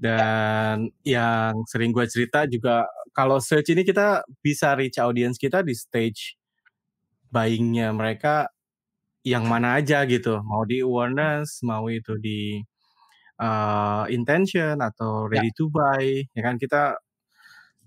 [0.01, 1.21] Dan ya.
[1.21, 6.39] yang sering gue cerita juga kalau search ini kita bisa reach audience kita di stage
[7.31, 8.51] buyingnya mereka
[9.23, 10.41] yang mana aja gitu.
[10.43, 12.59] Mau di awareness, mau itu di
[13.41, 15.39] uh, intention atau ya.
[15.39, 15.57] ready ya.
[15.57, 16.97] to buy, ya kan kita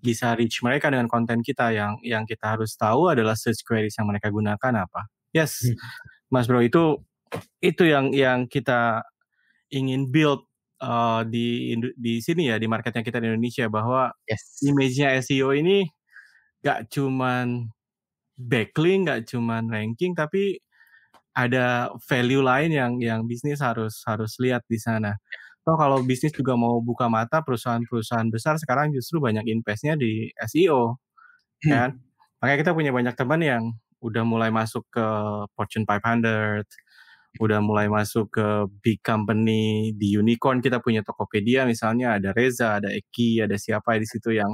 [0.03, 4.07] bisa reach mereka dengan konten kita yang yang kita harus tahu adalah search queries yang
[4.11, 5.07] mereka gunakan apa.
[5.31, 5.79] Yes, hmm.
[6.27, 6.99] Mas Bro itu
[7.63, 9.01] itu yang yang kita
[9.73, 10.45] ingin build
[10.83, 14.59] uh, di di sini ya di marketnya kita di Indonesia bahwa yes.
[14.67, 15.87] image-nya SEO ini
[16.59, 17.71] gak cuman
[18.35, 20.59] backlink, gak cuman ranking, tapi
[21.33, 25.17] ada value lain yang yang bisnis harus harus lihat di sana.
[25.63, 30.99] So kalau bisnis juga mau buka mata perusahaan-perusahaan besar sekarang justru banyak investnya di SEO,
[31.63, 31.71] hmm.
[31.71, 31.89] kan?
[32.43, 33.63] Makanya kita punya banyak teman yang
[34.03, 35.05] udah mulai masuk ke
[35.55, 36.67] Fortune 500,
[37.41, 38.47] udah mulai masuk ke
[38.85, 44.05] big company di unicorn kita punya Tokopedia misalnya ada Reza, ada Eki, ada siapa di
[44.05, 44.53] situ yang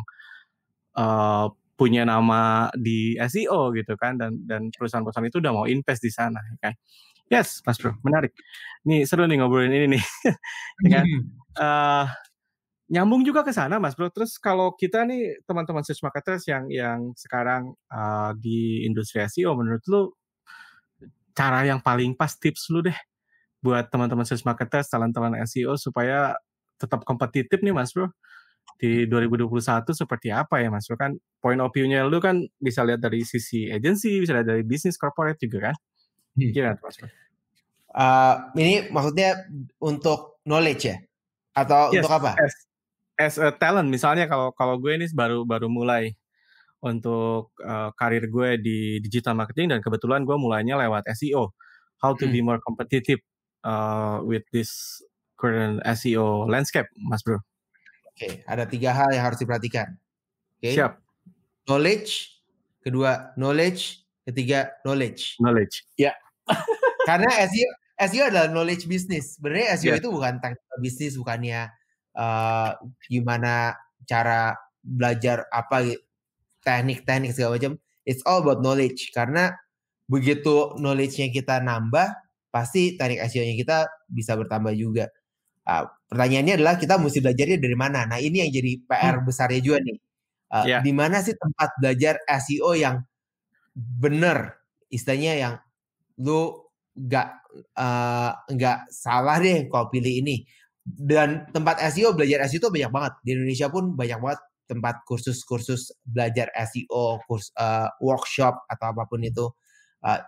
[0.95, 6.11] uh, punya nama di SEO gitu kan dan dan perusahaan-perusahaan itu udah mau invest di
[6.11, 6.73] sana ya kan.
[7.29, 8.33] Yes, Mas Bro, menarik.
[8.89, 10.03] Nih seru nih ngobrolin ini nih.
[10.83, 11.05] ya kan?
[11.53, 12.05] Uh,
[12.93, 14.09] nyambung juga ke sana Mas Bro.
[14.09, 19.85] Terus kalau kita nih teman-teman search marketers yang yang sekarang uh, di industri SEO menurut
[19.85, 20.09] lu
[21.39, 22.99] cara yang paling pas tips lu deh
[23.63, 26.35] buat teman-teman sales marketers, talent-talent SEO supaya
[26.75, 28.11] tetap kompetitif nih Mas Bro.
[28.79, 29.59] Di 2021
[29.91, 33.71] seperti apa ya Mas Bro kan point of view-nya lu kan bisa lihat dari sisi
[33.71, 35.75] agency, bisa lihat dari bisnis corporate juga kan.
[36.35, 36.51] Hmm.
[36.51, 37.07] Gimana Mas Bro?
[37.89, 39.47] Uh, ini maksudnya
[39.79, 40.97] untuk knowledge ya?
[41.55, 42.31] Atau yes, untuk apa?
[42.35, 42.53] As,
[43.19, 46.15] as a talent misalnya kalau kalau gue ini baru baru mulai
[46.79, 51.51] untuk uh, karir gue di digital marketing dan kebetulan gue mulainya lewat SEO.
[51.99, 52.33] How to hmm.
[52.33, 53.19] be more competitive
[53.67, 55.03] uh, with this
[55.35, 57.39] current SEO landscape, Mas Bro.
[57.39, 57.43] Oke,
[58.15, 59.95] okay, ada tiga hal yang harus diperhatikan.
[60.59, 60.71] Oke.
[60.71, 60.73] Okay.
[60.79, 60.99] Siap.
[61.67, 62.39] Knowledge,
[62.83, 65.35] kedua knowledge, ketiga knowledge.
[65.39, 65.83] Knowledge.
[65.99, 66.15] Ya.
[67.09, 69.35] Karena SEO SEO adalah knowledge business.
[69.35, 69.99] Sebenarnya SEO yeah.
[69.99, 71.67] itu bukan technical bisnis, bukannya
[72.15, 72.71] uh,
[73.11, 73.75] gimana
[74.07, 75.99] cara belajar apa
[76.63, 77.73] teknik-teknik segala macam
[78.09, 79.13] it's all about knowledge.
[79.13, 79.53] Karena
[80.09, 82.09] begitu knowledge-nya kita nambah
[82.49, 83.77] pasti teknik SEO-nya kita
[84.09, 85.05] bisa bertambah juga.
[85.69, 88.09] Uh, pertanyaannya adalah kita mesti belajarnya dari mana?
[88.09, 89.25] Nah ini yang jadi PR hmm.
[89.29, 89.97] besarnya juga nih.
[90.49, 90.81] Uh, yeah.
[90.81, 93.05] di mana sih tempat belajar SEO yang
[93.77, 94.57] bener
[94.89, 95.53] istilahnya yang
[96.17, 96.57] lu
[96.97, 100.41] nggak uh, nggak salah deh kalau pilih ini.
[100.89, 103.13] Dan tempat SEO belajar SEO itu banyak banget.
[103.21, 109.25] Di Indonesia pun banyak banget tempat kursus-kursus belajar SEO, kurs uh, workshop atau apa pun
[109.25, 109.49] itu,
[110.05, 110.19] uh,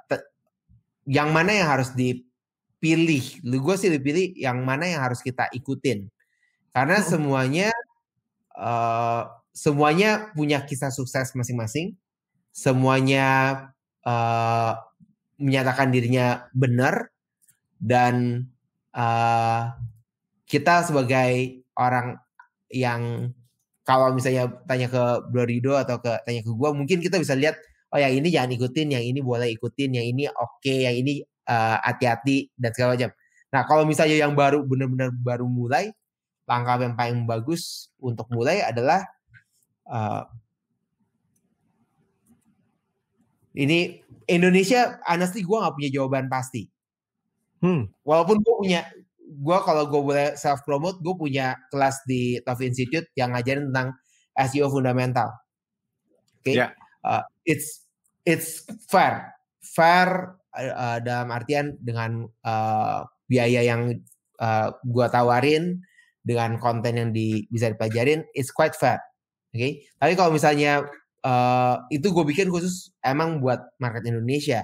[1.06, 3.46] yang mana yang harus dipilih?
[3.46, 6.10] Lu gue sih dipilih yang mana yang harus kita ikutin,
[6.74, 7.70] karena semuanya
[8.58, 11.94] uh, semuanya punya kisah sukses masing-masing,
[12.50, 13.30] semuanya
[14.02, 14.74] uh,
[15.38, 17.14] menyatakan dirinya benar
[17.82, 18.46] dan
[18.94, 19.74] uh,
[20.46, 22.22] kita sebagai orang
[22.70, 23.34] yang
[23.82, 27.58] kalau misalnya tanya ke Bro Rido atau ke tanya ke gue mungkin kita bisa lihat
[27.92, 31.26] oh yang ini jangan ikutin yang ini boleh ikutin yang ini oke okay, yang ini
[31.46, 33.12] hati hati-hati dan segala macam
[33.52, 35.92] nah kalau misalnya yang baru benar-benar baru mulai
[36.48, 39.04] langkah yang paling bagus untuk mulai adalah
[39.88, 40.24] uh,
[43.52, 44.00] ini
[44.32, 46.72] Indonesia honestly gue nggak punya jawaban pasti
[47.60, 47.92] hmm.
[48.08, 48.88] walaupun gue punya
[49.32, 53.96] gue kalau gue boleh self promote gue punya kelas di Top Institute yang ngajarin tentang
[54.36, 55.32] SEO fundamental.
[56.42, 56.54] Oke, okay?
[56.60, 56.60] Ya.
[56.60, 56.70] yeah.
[57.08, 57.88] uh, it's
[58.28, 59.32] it's fair,
[59.64, 63.96] fair uh, dalam artian dengan uh, biaya yang
[64.44, 65.80] uh, gue tawarin
[66.22, 69.02] dengan konten yang di, bisa dipelajarin, it's quite fair.
[69.52, 69.72] Oke, okay?
[70.00, 70.86] tapi kalau misalnya
[71.26, 74.64] uh, itu gue bikin khusus emang buat market Indonesia.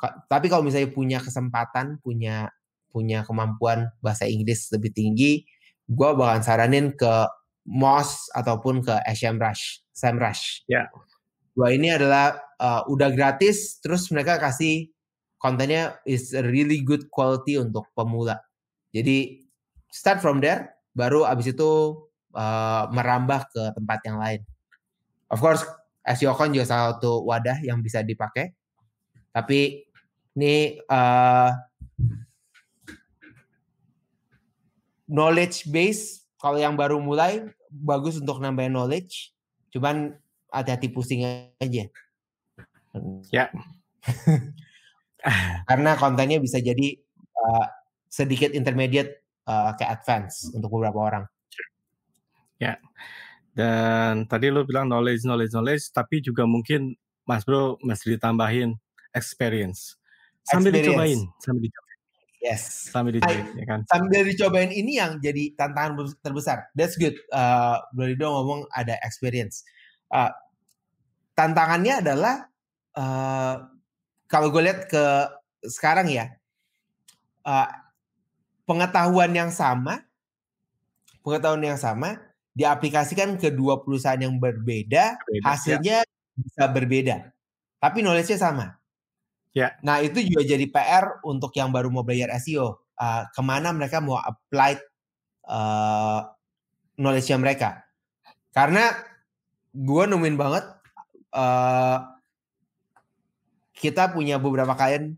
[0.00, 2.48] Tapi kalau misalnya punya kesempatan, punya
[2.90, 5.46] punya kemampuan bahasa Inggris lebih tinggi,
[5.86, 7.26] gue bakalan saranin ke
[7.70, 10.66] Moss ataupun ke SEMrush, SEMrush.
[10.66, 10.84] Ya.
[10.84, 10.86] Yeah.
[11.54, 14.90] Dua ini adalah uh, udah gratis, terus mereka kasih
[15.36, 18.38] kontennya is a really good quality untuk pemula.
[18.94, 19.44] Jadi
[19.90, 22.00] start from there, baru abis itu
[22.34, 24.40] uh, merambah ke tempat yang lain.
[25.30, 25.62] Of course,
[26.06, 28.54] SEOcon juga salah satu wadah yang bisa dipakai.
[29.30, 29.86] Tapi
[30.34, 31.50] ini uh,
[35.10, 39.34] knowledge base kalau yang baru mulai bagus untuk nambahin knowledge.
[39.74, 40.14] Cuman
[40.48, 41.26] hati-hati pusing
[41.58, 41.84] aja.
[43.34, 43.44] Ya.
[45.68, 46.96] Karena kontennya bisa jadi
[47.36, 47.66] uh,
[48.08, 51.24] sedikit intermediate uh, ke advance untuk beberapa orang.
[52.56, 52.80] Ya.
[53.50, 56.94] Dan tadi lo bilang knowledge knowledge knowledge tapi juga mungkin
[57.26, 58.78] mas bro masih ditambahin
[59.12, 59.98] experience.
[60.46, 60.88] Sambil experience.
[60.88, 61.89] dicobain sambil dicobain
[62.40, 62.88] Yes.
[62.88, 63.80] Sambil dicobain, ya kan?
[63.84, 66.72] Sambil dicobain ini yang jadi tantangan terbesar.
[66.72, 67.20] That's good.
[67.28, 69.68] Uh, Blorido ngomong ada experience.
[70.08, 70.32] Uh,
[71.36, 72.48] tantangannya adalah
[72.96, 73.68] uh,
[74.24, 75.04] kalau gue lihat ke
[75.68, 76.32] sekarang ya,
[77.44, 77.68] uh,
[78.64, 80.08] pengetahuan yang sama,
[81.20, 82.24] pengetahuan yang sama
[82.56, 86.40] diaplikasikan ke dua perusahaan yang berbeda, Beda, hasilnya ya.
[86.40, 87.36] bisa berbeda.
[87.76, 88.79] Tapi knowledge-nya sama.
[89.50, 89.74] Ya.
[89.82, 92.86] Nah itu juga jadi PR untuk yang baru mau belajar SEO.
[93.00, 94.76] Uh, ke mana mereka mau apply
[95.48, 96.28] uh,
[97.00, 97.82] knowledge-nya mereka.
[98.52, 98.92] Karena
[99.72, 100.64] gue nemuin banget
[101.32, 101.98] uh,
[103.72, 105.16] kita punya beberapa klien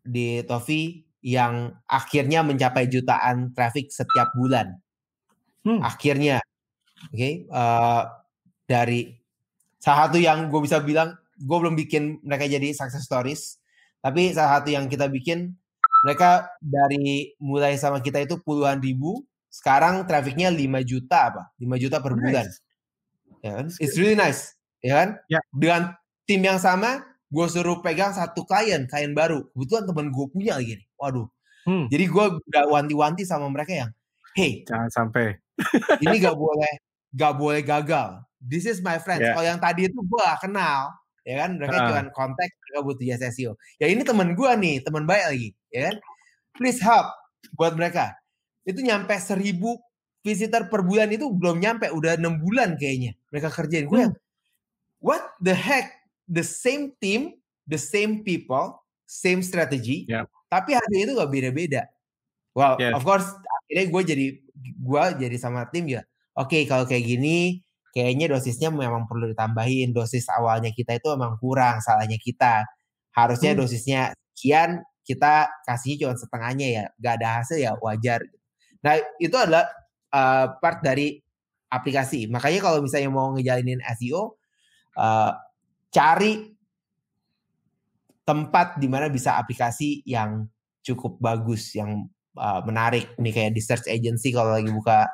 [0.00, 4.80] di Tofi yang akhirnya mencapai jutaan traffic setiap bulan.
[5.66, 5.84] Hmm.
[5.84, 6.40] Akhirnya,
[7.12, 8.08] oke, okay, uh,
[8.64, 9.12] dari
[9.76, 13.60] salah satu yang gue bisa bilang gue belum bikin mereka jadi success stories
[14.04, 15.54] tapi salah satu yang kita bikin,
[16.06, 21.42] mereka dari mulai sama kita itu puluhan ribu, sekarang trafficnya 5 juta apa?
[21.58, 22.46] 5 juta per bulan.
[22.46, 22.58] Nice.
[23.42, 23.66] Ya kan?
[23.82, 24.54] It's really nice.
[24.84, 25.08] Ya kan?
[25.26, 25.42] Yeah.
[25.50, 29.50] Dengan tim yang sama, gue suruh pegang satu klien, klien baru.
[29.52, 30.88] Kebetulan teman gue punya lagi nih.
[31.00, 31.26] Waduh.
[31.66, 31.84] Hmm.
[31.90, 33.90] Jadi gue udah wanti-wanti sama mereka yang,
[34.38, 35.36] hey, jangan sampai.
[36.06, 36.72] ini gak boleh,
[37.12, 38.22] gak boleh gagal.
[38.38, 39.20] This is my friend.
[39.20, 39.34] Yeah.
[39.34, 40.94] Kalau yang tadi itu gue gak kenal,
[41.28, 41.84] ya kan mereka uh.
[41.92, 45.92] cuma kontak mereka butuh jasa SEO ya ini teman gue nih teman baik lagi ya
[45.92, 45.96] kan
[46.56, 47.04] please help
[47.52, 48.16] buat mereka
[48.64, 49.76] itu nyampe seribu
[50.24, 55.04] visitor per bulan itu belum nyampe udah enam bulan kayaknya mereka kerjain gue yang hmm.
[55.04, 55.92] what the heck
[56.24, 57.36] the same team
[57.68, 60.24] the same people same strategy yeah.
[60.48, 61.82] tapi hasilnya itu gak beda-beda
[62.56, 62.96] well yeah.
[62.96, 63.28] of course
[63.68, 64.26] akhirnya gue jadi
[64.80, 66.00] gue jadi sama tim ya
[66.32, 67.60] oke okay, kalau kayak gini
[67.92, 69.92] kayaknya dosisnya memang perlu ditambahin.
[69.92, 72.64] Dosis awalnya kita itu memang kurang, salahnya kita.
[73.14, 73.58] Harusnya hmm.
[73.58, 74.00] dosisnya
[74.34, 78.22] sekian, kita kasih cuma setengahnya ya, gak ada hasil ya wajar.
[78.84, 79.66] Nah itu adalah
[80.12, 81.18] uh, part dari
[81.72, 82.28] aplikasi.
[82.28, 84.36] Makanya kalau misalnya mau ngejalinin SEO,
[84.96, 85.32] uh,
[85.88, 86.52] cari
[88.28, 90.44] tempat di mana bisa aplikasi yang
[90.84, 93.16] cukup bagus, yang uh, menarik.
[93.16, 95.08] Ini kayak di search agency kalau lagi buka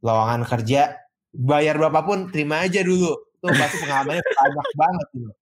[0.00, 0.94] lowongan kerja,
[1.30, 5.32] bayar berapapun terima aja dulu tuh pasti pengalamannya banyak banget gitu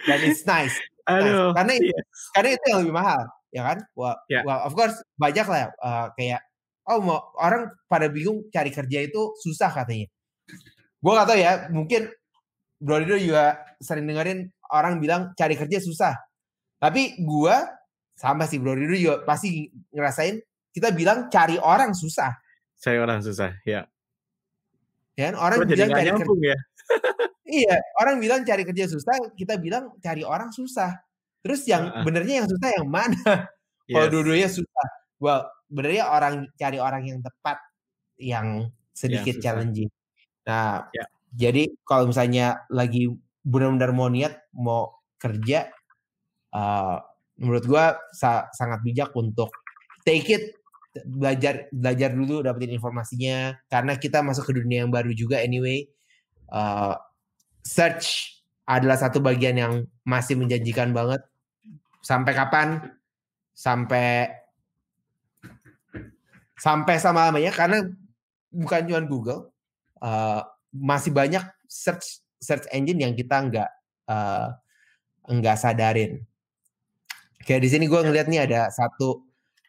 [0.00, 0.72] dan it's nice,
[1.04, 2.32] Aduh, karena itu, yes.
[2.32, 3.20] karena itu yang lebih mahal
[3.52, 4.42] ya kan well, yeah.
[4.48, 6.40] well of course banyak lah uh, kayak
[6.88, 10.08] oh mau orang pada bingung cari kerja itu susah katanya
[11.00, 12.12] gue gak tau ya, mungkin
[12.80, 16.16] Bro Rido juga sering dengerin orang bilang cari kerja susah.
[16.80, 17.56] Tapi gue
[18.16, 20.40] sama sih Bro Rido juga pasti ngerasain
[20.72, 22.32] kita bilang cari orang susah.
[22.80, 23.84] Cari orang susah, ya.
[25.18, 26.58] Ya, orang Gua jadi bilang cari kerja ya.
[27.50, 31.02] Iya, orang bilang cari kerja susah, kita bilang cari orang susah.
[31.42, 32.02] Terus yang Heeh.
[32.06, 33.18] benernya yang susah yang mana?
[33.90, 34.12] Kalau Yes.
[34.14, 34.86] dua-duanya susah.
[35.18, 37.58] Well, benernya orang cari orang yang tepat,
[38.22, 39.42] yang sedikit susah.
[39.42, 39.90] challenging.
[40.46, 41.04] Nah, Ya.
[41.34, 43.10] jadi kalau misalnya lagi
[43.42, 45.74] benar-benar mau niat mau kerja,
[46.54, 47.02] uh,
[47.34, 49.50] menurut gua sa- sangat bijak untuk
[50.06, 50.44] take it
[51.06, 53.58] belajar belajar dulu dapetin informasinya.
[53.70, 55.86] Karena kita masuk ke dunia yang baru juga anyway.
[56.50, 56.98] Uh,
[57.62, 59.72] search adalah satu bagian yang
[60.06, 61.22] masih menjanjikan banget.
[62.02, 62.90] Sampai kapan?
[63.54, 64.30] Sampai
[66.60, 67.86] sampai sama lamanya karena
[68.52, 69.40] bukan cuma Google.
[70.00, 73.70] Uh, masih banyak search search engine yang kita nggak
[74.08, 74.54] uh,
[75.28, 76.24] nggak sadarin.
[77.44, 79.24] Kayak di sini gue ngeliat nih ada satu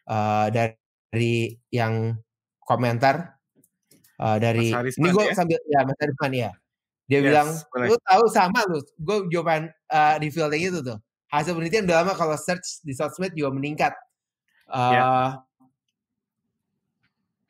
[0.08, 0.81] uh, dari
[1.68, 2.16] yang
[2.64, 3.36] komentar
[4.16, 5.34] uh, dari ini gue ya?
[5.36, 6.50] sambil ya Mas Harisman ya
[7.10, 7.86] dia Yes, bilang boleh.
[7.92, 10.96] lu tahu sama lu gue jawaban uh, di fielding itu tuh
[11.28, 13.92] hasil penelitian udah lama kalau search di sosmed juga meningkat
[14.72, 15.04] uh, Ya.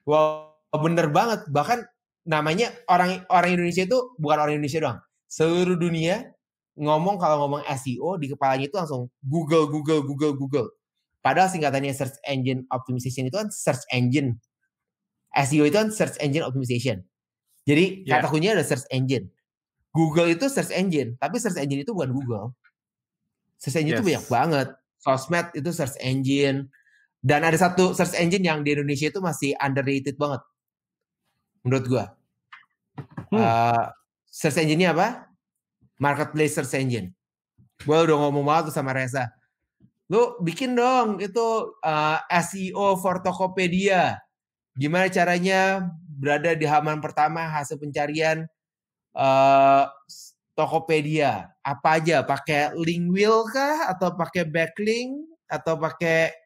[0.03, 1.87] Wah bener banget bahkan
[2.27, 4.99] namanya orang orang Indonesia itu bukan orang Indonesia doang
[5.31, 6.35] seluruh dunia
[6.75, 10.69] ngomong kalau ngomong SEO di kepalanya itu langsung Google Google Google Google
[11.23, 14.37] padahal singkatannya search engine optimization itu kan search engine
[15.33, 17.01] SEO itu kan search engine optimization
[17.65, 18.19] jadi Ya.
[18.19, 19.31] kata kuncinya ada search engine
[19.95, 22.47] Google itu search engine tapi search engine itu bukan Google
[23.57, 24.09] search engine itu Yes.
[24.11, 24.69] banyak banget
[25.03, 26.71] sosmed itu search engine
[27.23, 30.43] dan ada satu search engine yang di Indonesia itu masih underrated banget.
[31.63, 32.05] Menurut gua.
[33.31, 33.39] Hmm.
[33.39, 33.85] Uh,
[34.27, 35.31] search engine-nya apa?
[36.03, 37.15] Marketplace search engine.
[37.87, 39.31] Gua udah ngomong banget tuh sama Reza.
[40.13, 44.21] Lu bikin dong itu uh, SEO for Tokopedia.
[44.77, 48.45] Gimana caranya berada di halaman pertama hasil pencarian
[49.17, 49.89] uh,
[50.53, 51.49] Tokopedia?
[51.65, 52.21] Apa aja?
[52.21, 53.89] Pakai link wheel kah?
[53.89, 55.17] Atau pakai backlink?
[55.49, 56.37] Atau pakai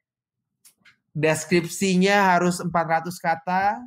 [1.11, 3.83] deskripsinya harus 400 kata?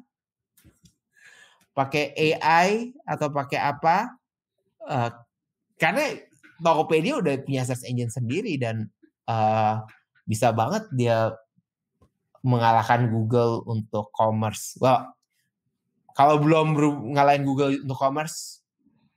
[1.71, 4.11] Pakai AI atau pakai apa?
[4.83, 5.09] Eh,
[5.79, 6.19] karena
[6.59, 8.91] Tokopedia udah punya search engine sendiri dan
[9.29, 9.75] eh,
[10.25, 11.37] bisa banget dia
[12.41, 14.73] mengalahkan Google untuk commerce.
[14.81, 15.13] Well,
[16.17, 16.75] kalau belum
[17.15, 18.65] ngalahin Google untuk commerce,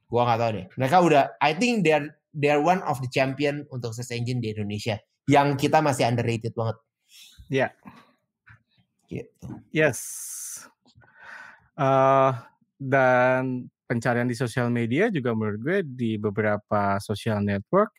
[0.06, 0.66] gua nggak tahu deh.
[0.78, 5.00] Mereka udah, I think they're they're one of the champion untuk search engine di Indonesia.
[5.30, 6.76] Yang kita masih underrated banget.
[7.46, 7.68] Ya.
[9.06, 9.46] Gitu.
[9.70, 10.00] Yes.
[11.78, 12.32] Eh,
[12.82, 17.92] dan pencarian di sosial media juga menurut gue di beberapa social network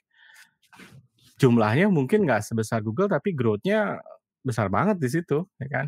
[1.43, 3.99] jumlahnya mungkin nggak sebesar Google tapi growth-nya
[4.47, 5.85] besar banget di situ, ya kan?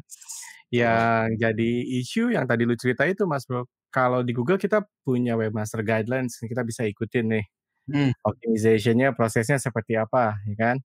[0.73, 1.71] Yang jadi
[2.03, 3.67] isu yang tadi lu cerita itu Mas Bro.
[3.93, 7.45] Kalau di Google kita punya webmaster guidelines, kita bisa ikutin nih
[7.87, 8.11] Hmm.
[8.27, 10.77] optimization-nya prosesnya seperti apa, ya kan?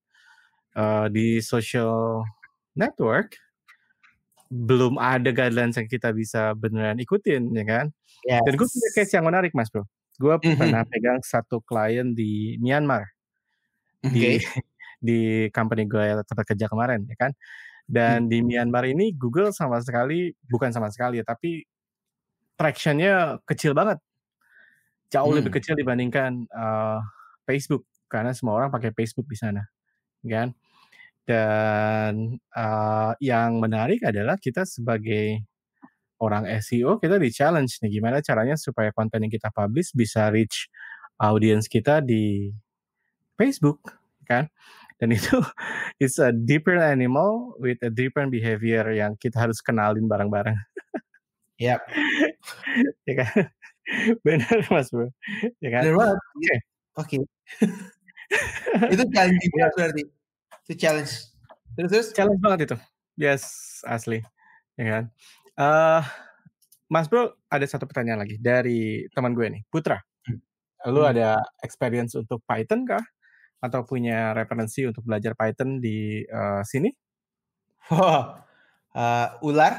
[0.77, 2.25] Eh, di social
[2.79, 3.37] network
[4.51, 7.87] belum ada guidelines yang kita bisa beneran ikutin, ya kan?
[8.25, 8.41] Yes.
[8.47, 9.87] Dan gue punya case yang menarik, Mas Bro.
[10.21, 10.57] Gue Mhm.
[10.59, 13.07] pernah pegang satu klien di Myanmar
[14.07, 14.41] di Oke.
[15.09, 17.33] di company gue tempat kerja kemarin, ya kan?
[17.89, 21.65] Dan di Myanmar ini Google sama sekali bukan sama sekali ya, tapi
[22.59, 23.99] traction-nya kecil banget.
[25.11, 25.57] Jauh lebih Hmm.
[25.59, 26.99] kecil dibandingkan eh,
[27.47, 29.63] Facebook karena semua orang pakai Facebook di sana,
[30.27, 30.55] kan?
[31.27, 35.43] Dan eh, yang menarik adalah kita sebagai
[36.21, 40.69] orang SEO kita di challenge nih gimana caranya supaya konten yang kita publish bisa reach
[41.21, 42.53] audience kita di
[43.41, 43.81] Facebook,
[44.29, 44.53] kan?
[45.01, 45.41] Dan itu
[46.03, 50.61] it's a different animal with a different behavior yang kita harus kenalin bareng-bareng.
[51.61, 51.81] Yap.
[53.09, 53.49] ya kan?
[54.29, 55.09] Benar Mas Bro.
[55.65, 55.83] Ya kan?
[55.89, 56.19] Banget.
[56.37, 56.55] Oke.
[57.01, 57.19] Oke.
[58.93, 60.03] itu challenging banget berarti.
[60.69, 61.13] Itu challenge.
[61.75, 62.09] Terus terus.
[62.15, 62.77] Challenge banget itu.
[63.19, 63.45] Yes,
[63.89, 64.21] asli.
[64.77, 65.05] Ya kan?
[65.59, 66.03] Eh
[66.91, 69.99] Mas Bro, ada satu pertanyaan lagi dari teman gue nih, Putra.
[70.91, 71.13] Lu Hmm.
[71.15, 73.03] ada experience untuk Python kah?
[73.61, 76.91] Atau punya referensi untuk belajar Python di eh, sini?
[77.93, 78.41] Wah.
[78.91, 79.75] Eh, ular.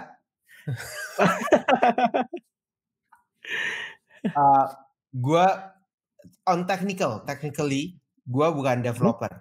[4.22, 4.68] Eh,
[5.18, 5.74] gua
[6.46, 7.98] on technical, technically
[8.30, 9.34] gua bukan developer.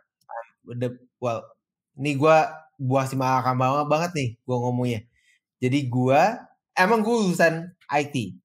[0.65, 1.45] The- well,
[2.01, 5.05] ini gua buah si malakam banget nih gua ngomongnya.
[5.61, 8.41] Jadi gua emang gua lulusan IT.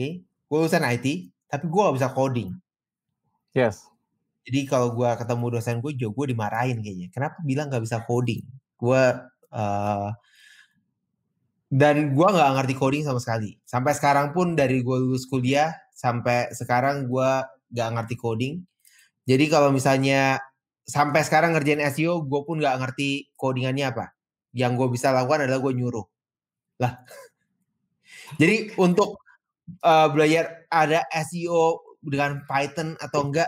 [0.00, 0.24] Oke.
[0.24, 2.56] gue lulusan IT, tapi gue gak bisa coding.
[3.52, 3.89] Yes.
[4.50, 7.08] Jadi kalau gue ketemu dosen gue, juga gue dimarahin kayaknya.
[7.14, 8.42] Kenapa bilang gak bisa coding?
[8.74, 8.98] Gue
[9.54, 10.10] uh,
[11.70, 13.54] dan gue nggak ngerti coding sama sekali.
[13.62, 17.30] Sampai sekarang pun dari gue lulus kuliah sampai sekarang gue
[17.70, 18.54] nggak ngerti coding.
[19.22, 20.42] Jadi kalau misalnya
[20.82, 24.10] sampai sekarang ngerjain SEO, gue pun nggak ngerti codingannya apa.
[24.50, 26.06] Yang gue bisa lakukan adalah gue nyuruh.
[26.82, 27.06] Lah.
[28.42, 29.22] Jadi untuk
[29.86, 33.46] uh, belajar ada SEO dengan Python atau enggak,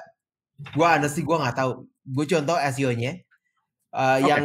[0.70, 1.86] gue sih gue nggak tahu.
[2.06, 3.18] Gue contoh SEO-nya.
[3.92, 4.30] Uh, okay.
[4.30, 4.44] Yang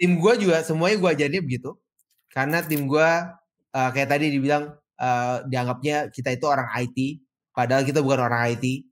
[0.00, 1.76] tim gue juga semuanya gue ajarin begitu
[2.32, 3.10] karena tim gue
[3.76, 7.20] uh, kayak tadi dibilang uh, dianggapnya kita itu orang IT
[7.52, 8.88] padahal kita bukan orang IT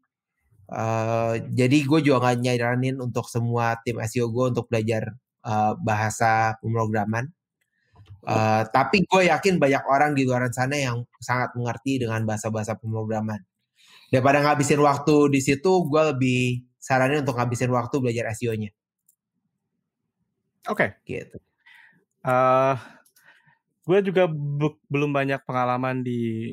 [0.69, 5.17] uh, jadi gue juga nggak nyaranin untuk semua tim SEO gue untuk belajar
[5.49, 7.33] uh, bahasa pemrograman
[8.29, 13.41] uh, tapi gue yakin banyak orang di luar sana yang sangat mengerti dengan bahasa-bahasa pemrograman
[14.09, 16.41] daripada ngabisin waktu di situ gue lebih
[16.81, 18.73] saranin untuk ngabisin waktu belajar SEO-nya
[20.69, 20.91] oke okay.
[21.05, 21.37] gitu
[22.25, 22.77] uh,
[23.89, 24.29] Gue juga
[24.93, 26.53] belum banyak pengalaman di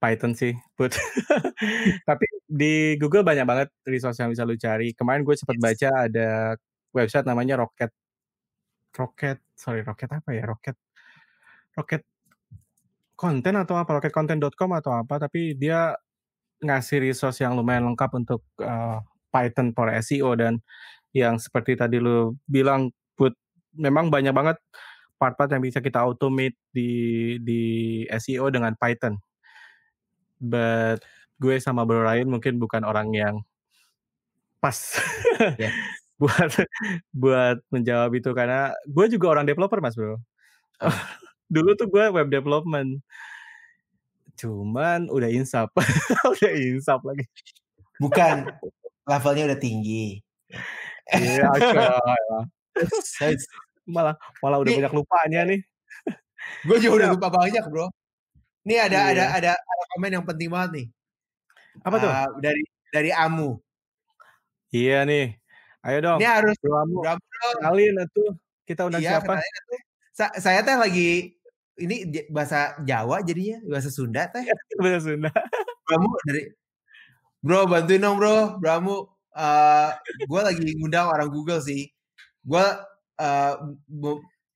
[0.00, 0.96] Python sih, Put.
[2.08, 4.96] Tapi di Google banyak banget resource yang bisa lu cari.
[4.96, 6.56] Kemarin gue sempat baca ada
[6.96, 7.92] website namanya Rocket
[8.96, 10.48] Rocket, sorry Rocket apa ya?
[10.48, 10.76] Rocket
[11.76, 12.02] Rocket
[13.12, 14.00] konten atau apa?
[14.00, 15.20] Rocketcontent.com atau apa?
[15.20, 15.92] Tapi dia
[16.64, 20.64] ngasih resource yang lumayan lengkap untuk uh, Python for SEO dan
[21.14, 23.36] yang seperti tadi lu bilang, Put,
[23.76, 24.58] memang banyak banget
[25.20, 26.90] part-part yang bisa kita automate di
[27.44, 27.62] di
[28.10, 29.20] SEO dengan Python.
[30.42, 31.04] But
[31.38, 33.34] gue sama Bro Ryan mungkin bukan orang yang
[34.64, 34.96] pas
[35.60, 35.72] yeah.
[36.16, 36.48] buat
[37.12, 40.16] buat menjawab itu karena gue juga orang developer mas bro.
[40.80, 40.88] Oh.
[41.54, 43.04] Dulu tuh gue web development,
[44.34, 45.70] cuman udah insap,
[46.32, 47.24] udah insap lagi.
[47.98, 48.50] Bukan
[49.06, 50.18] levelnya udah tinggi.
[51.12, 51.52] Iya,
[53.84, 55.60] malah malah udah nih, banyak lupanya nih.
[56.64, 57.88] Gue juga udah lupa banyak bro.
[58.64, 59.12] Nih ada iya.
[59.12, 60.86] ada ada ada komen yang penting banget nih.
[61.84, 62.10] Apa tuh?
[62.10, 63.60] Uh, dari dari Amu.
[64.72, 65.36] Iya nih.
[65.84, 66.18] Ayo dong.
[66.20, 67.04] Ini harus bro Amu.
[67.04, 67.48] Bro, bro.
[67.60, 68.24] Kenalin itu.
[68.64, 69.36] Kita undang iya, siapa?
[70.16, 71.36] Sa saya teh lagi
[71.78, 74.44] ini bahasa Jawa jadinya bahasa Sunda teh.
[74.82, 75.30] bahasa Sunda.
[75.84, 76.42] Bro Amu dari
[77.44, 78.56] Bro bantuin dong bro.
[78.58, 78.96] Bro Amu.
[79.34, 79.90] Uh,
[80.30, 81.90] gue lagi ngundang orang Google sih.
[82.46, 82.62] Gue
[83.18, 83.54] uh,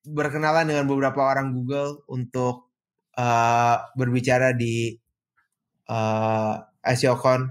[0.07, 2.71] berkenalan dengan beberapa orang Google untuk
[3.19, 4.95] uh, berbicara di
[5.91, 7.51] uh, eh, SEOCon.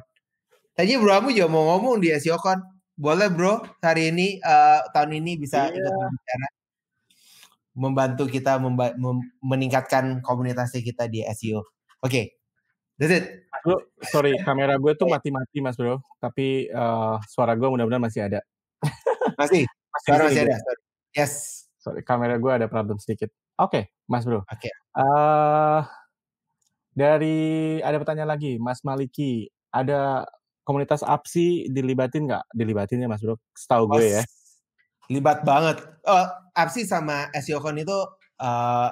[0.73, 2.63] Tadi Bro Amu juga mau ngomong di SEOCon.
[2.97, 5.77] Boleh Bro, hari ini uh, tahun ini bisa yeah.
[5.77, 6.56] ikut berbicara
[7.77, 11.61] membantu kita memba mem meningkatkan komunitas kita di SEO.
[11.61, 11.69] Oke,
[12.01, 12.25] okay.
[12.97, 13.45] that's it.
[13.61, 18.41] Bro, sorry, kamera gue tuh mati-mati mas bro, tapi uh, suara gue mudah-mudahan masih ada.
[19.37, 20.55] Masih, masih, masih ada.
[20.57, 20.81] Sorry.
[21.13, 21.33] Yes.
[21.77, 23.29] Sorry, kamera gue ada problem sedikit.
[23.59, 24.41] Oke, okay, Mas Bro.
[24.47, 24.69] Oke.
[24.69, 24.73] Okay.
[24.97, 25.81] Uh, eh,
[26.95, 27.37] dari
[27.83, 30.25] ada pertanyaan lagi, Mas Maliki, ada
[30.65, 32.43] komunitas APSI dilibatin nggak?
[32.55, 33.37] Dilibatin ya Mas Bro?
[33.53, 34.23] Setahu gue ya.
[35.07, 35.79] Libat banget.
[36.03, 37.97] Oh, APSI sama SEOCon itu
[38.41, 38.89] uh,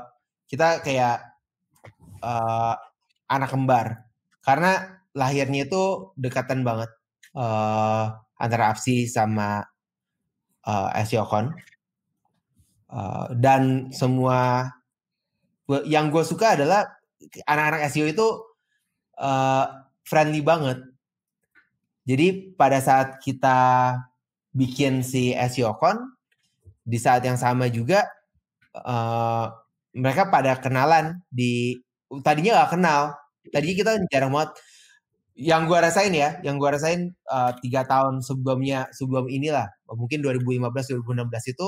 [0.47, 1.23] kita kayak
[2.23, 2.75] uh,
[3.27, 4.07] anak kembar.
[4.43, 6.91] Karena lahirnya itu dekatan banget
[7.33, 9.63] uh, antara APSI sama
[10.67, 11.55] uh, SEOCon
[12.85, 14.69] Uh, dan semua
[15.89, 16.85] yang gue suka adalah
[17.49, 18.27] anak-anak SEO itu
[19.17, 19.65] uh,
[20.05, 20.79] friendly banget.
[22.05, 23.91] Jadi pada saat kita
[24.55, 26.15] bikin si SEO con
[26.87, 28.07] di saat yang sama juga
[28.79, 29.51] uh,
[29.91, 31.79] mereka pada kenalan di
[32.23, 33.01] tadinya gak kenal.
[33.51, 34.51] Tadinya kita jarang banget.
[35.35, 37.11] Yang gue rasain ya, yang gue rasain
[37.59, 41.67] tiga uh, tahun sebelumnya sebelum inilah, mungkin 2015 2016 itu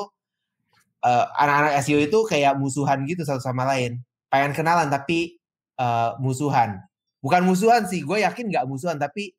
[1.03, 3.99] uh, anak-anak SEO itu kayak musuhan gitu satu sama lain.
[4.31, 5.35] Pengen kenalan tapi
[5.75, 6.79] uh, musuhan.
[7.19, 9.35] Bukan musuhan sih, gue yakin nggak musuhan tapi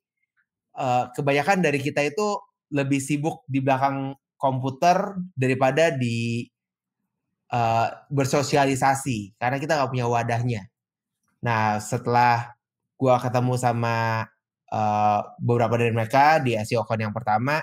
[0.77, 2.37] uh, kebanyakan dari kita itu
[2.69, 6.47] lebih sibuk di belakang komputer daripada di
[7.51, 10.69] uh, bersosialisasi karena kita nggak punya wadahnya.
[11.43, 12.55] Nah setelah
[12.95, 14.27] gue ketemu sama
[14.71, 17.59] uh, beberapa dari mereka di SEO Con yang pertama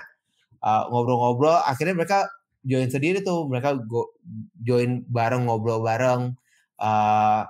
[0.61, 2.27] ngobrol-ngobrol, uh, akhirnya mereka
[2.67, 4.11] join sendiri tuh mereka go,
[4.59, 6.35] join bareng ngobrol bareng
[6.81, 7.41] uh,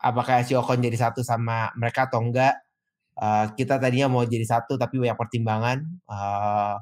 [0.00, 2.56] apakah SEO kon jadi satu sama mereka atau enggak
[3.20, 6.80] uh, kita tadinya mau jadi satu tapi banyak pertimbangan uh,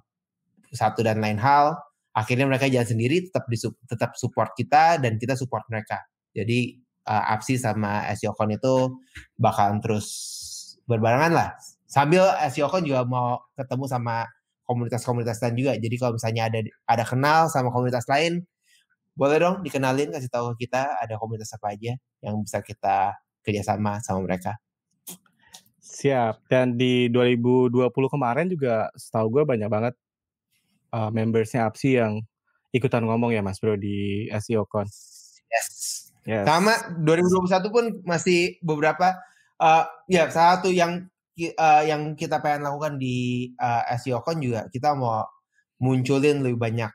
[0.71, 1.75] satu dan lain hal
[2.15, 3.59] akhirnya mereka jalan sendiri tetap di
[3.91, 6.01] tetap support kita dan kita support mereka
[6.33, 6.79] jadi
[7.09, 8.75] uh, Apsi sama SEOcon itu
[9.41, 10.07] bakalan terus
[10.85, 11.49] berbarengan lah.
[11.89, 14.29] Sambil SEOcon juga mau ketemu sama
[14.69, 15.73] komunitas-komunitas lain juga.
[15.81, 18.45] Jadi kalau misalnya ada ada kenal sama komunitas lain,
[19.17, 24.05] boleh dong dikenalin kasih tahu ke kita ada komunitas apa aja yang bisa kita kerjasama
[24.05, 24.61] sama mereka.
[25.99, 26.47] Siap.
[26.47, 29.95] Dan di 2020 kemarin juga setahu gue banyak banget
[30.95, 32.23] uh, membersnya APSI yang
[32.71, 34.87] ikutan ngomong ya Mas Bro di SEO Con.
[35.51, 35.69] Yes.
[36.23, 36.47] yes.
[36.47, 39.19] Sama 2021 pun masih beberapa
[39.59, 41.11] uh, ya salah satu yang
[41.59, 45.27] uh, yang kita pengen lakukan di uh, SEO Con juga kita mau
[45.83, 46.93] munculin lebih banyak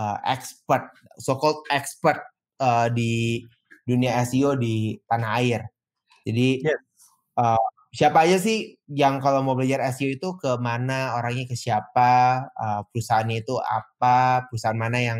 [0.00, 2.24] uh, expert, so called expert
[2.64, 3.44] uh, di
[3.84, 5.60] dunia SEO di tanah air.
[6.24, 6.80] Jadi yes.
[7.36, 7.60] uh,
[7.96, 12.80] siapa aja sih yang kalau mau belajar SEO itu ke mana orangnya ke siapa uh,
[12.92, 15.18] perusahaannya itu apa perusahaan mana yang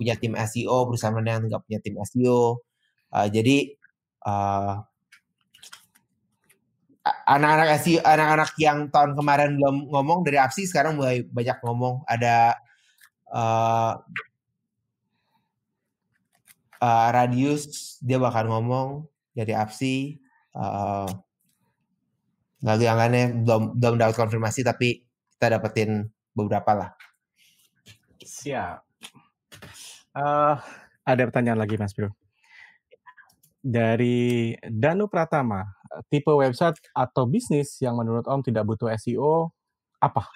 [0.00, 2.64] punya tim SEO perusahaan mana yang nggak punya tim SEO
[3.12, 3.76] uh, jadi
[4.24, 4.80] uh,
[7.04, 12.00] anak-anak SEO anak-anak yang tahun kemarin belum ngomong dari APSI sekarang mulai banyak ngomong.
[12.08, 12.56] Ada
[13.28, 13.92] uh,
[16.80, 19.04] uh, Radius dia bakal ngomong
[19.36, 20.16] dari APSI
[20.56, 21.08] uh,
[22.64, 25.04] lainnya belum belum dapat konfirmasi tapi
[25.36, 26.90] kita dapetin beberapa lah.
[28.24, 28.80] Siap.
[30.16, 30.56] Uh,
[31.04, 32.08] ada pertanyaan lagi Mas Bro.
[33.64, 35.64] Dari Danu Pratama,
[36.08, 39.52] tipe website atau bisnis yang menurut Om tidak butuh SEO
[40.00, 40.28] apa?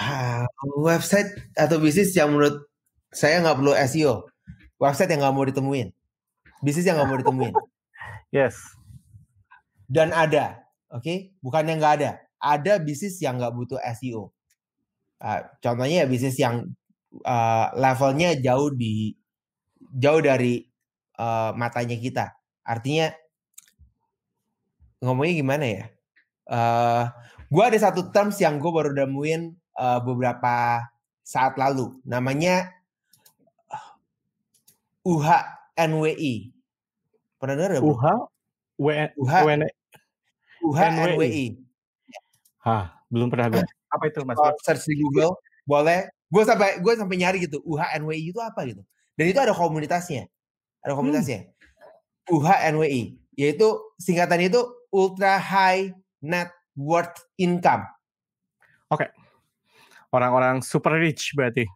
[0.00, 0.44] uh,
[0.80, 2.64] website atau bisnis yang menurut
[3.12, 4.14] saya nggak perlu SEO.
[4.80, 5.88] Website yang nggak mau ditemuin.
[6.64, 7.54] Bisnis yang nggak mau ditemuin.
[8.36, 8.56] yes.
[9.90, 11.18] Dan ada Oke, okay?
[11.38, 12.10] bukannya nggak ada.
[12.42, 14.34] Ada bisnis yang nggak butuh SEO.
[15.20, 16.66] Uh, contohnya ya bisnis yang
[17.22, 19.14] uh, levelnya jauh di
[19.94, 20.66] jauh dari
[21.20, 22.34] uh, matanya kita.
[22.66, 23.14] Artinya
[24.98, 25.84] ngomongnya gimana ya?
[26.50, 27.04] Uh,
[27.46, 29.42] gue ada satu terms yang gue baru nemuin
[29.78, 30.82] uh, beberapa
[31.22, 32.02] saat lalu.
[32.02, 32.74] Namanya
[35.06, 36.34] UHNWI.
[37.40, 37.80] Pernah dengar?
[37.80, 38.04] UH?
[38.76, 39.34] UH?
[40.64, 41.46] UHNWI.
[42.60, 43.64] Hah, belum pernah gue.
[43.94, 44.38] Apa itu Mas?
[44.38, 45.34] Oh, search di Google,
[45.66, 46.06] boleh.
[46.30, 48.86] Gue sampai gue sampai nyari gitu, UHNWI itu apa gitu.
[49.18, 50.30] Dan itu ada komunitasnya.
[50.86, 51.50] Ada komunitasnya.
[51.50, 52.38] Hmm.
[52.38, 53.66] UHNWI, yaitu
[53.98, 54.62] singkatannya itu
[54.94, 55.90] Ultra High
[56.22, 57.82] Net Worth Income.
[58.94, 59.06] Oke.
[59.06, 59.10] Okay.
[60.14, 61.66] Orang-orang super rich berarti.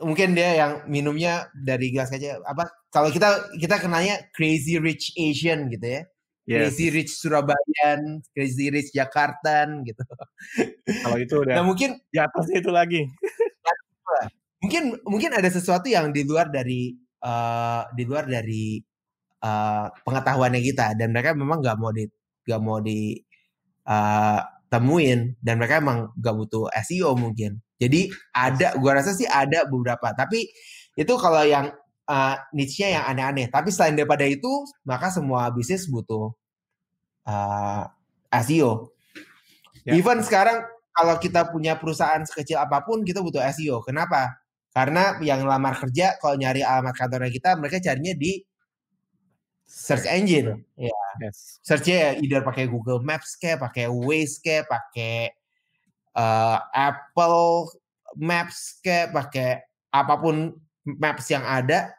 [0.00, 5.68] Mungkin dia yang minumnya dari gelas aja apa kalau kita kita kenanya crazy rich Asian
[5.68, 6.08] gitu ya
[6.46, 6.72] yes.
[6.72, 10.02] Crazy Rich Surabayan, Crazy Rich Jakarta gitu.
[11.04, 13.00] Kalau itu udah nah, mungkin di atasnya itu lagi.
[14.62, 16.92] mungkin mungkin ada sesuatu yang di luar dari
[17.24, 18.76] uh, di luar dari
[19.40, 22.04] uh, pengetahuannya kita dan mereka memang nggak mau di
[22.44, 23.16] nggak mau di
[23.88, 27.58] uh, temuin dan mereka emang gak butuh SEO mungkin.
[27.82, 30.14] Jadi ada, gua rasa sih ada beberapa.
[30.14, 30.46] Tapi
[30.94, 31.74] itu kalau yang
[32.10, 33.46] uh, niche-nya yang aneh-aneh.
[33.46, 36.34] Tapi selain daripada itu, maka semua bisnis butuh
[37.30, 37.86] uh,
[38.34, 38.90] eh, SEO.
[39.86, 39.94] Ya.
[39.94, 43.86] Even sekarang kalau kita punya perusahaan sekecil apa pun kita butuh SEO.
[43.86, 44.42] Kenapa?
[44.74, 48.42] Karena yang lamar kerja kalau nyari alamat kantornya kita mereka carinya di
[49.70, 50.66] search engine.
[50.74, 50.90] Ya.
[51.22, 51.62] Yes.
[51.62, 55.30] Searchnya ya either pakai Google Maps kayak, pakai Waze kayak, pakai
[56.18, 57.70] uh, Apple
[58.18, 60.54] Maps kayak, pakai apa pun
[60.86, 61.92] maps yang ada,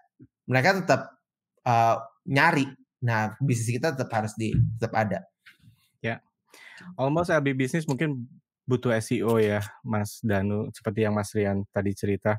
[0.46, 1.02] mereka tetap
[1.66, 2.70] uh, nyari
[3.02, 5.20] Nah, bisnis kita tetap harus di tetap ada.
[6.06, 6.22] Ya.
[6.98, 8.30] Almost every business mungkin
[8.70, 12.38] butuh SEO ya, Mas Danu, seperti yang Mas Rian tadi cerita.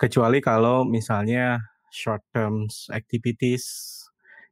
[0.00, 1.60] Kecuali kalau misalnya
[1.92, 3.96] short term activities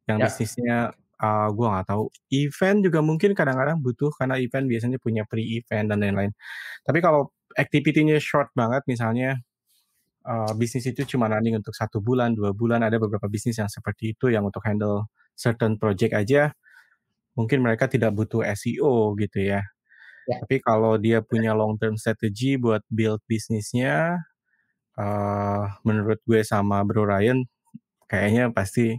[0.05, 0.29] yang ya.
[0.29, 0.77] bisnisnya
[1.21, 2.13] uh, gue nggak tahu.
[2.29, 6.33] Event juga mungkin kadang-kadang butuh karena event biasanya punya pre-event dan lain-lain.
[6.85, 9.41] Tapi kalau activity-nya short banget, misalnya
[10.27, 14.17] uh, bisnis itu cuma running untuk satu bulan, dua bulan, ada beberapa bisnis yang seperti
[14.17, 15.07] itu yang untuk handle
[15.39, 16.51] certain project aja
[17.39, 19.63] mungkin mereka tidak butuh SEO gitu ya.
[20.27, 20.37] ya.
[20.43, 24.19] Tapi kalau dia punya long term strategy buat build bisnisnya,
[24.99, 27.47] uh, menurut gue sama Bro Ryan,
[28.11, 28.99] kayaknya pasti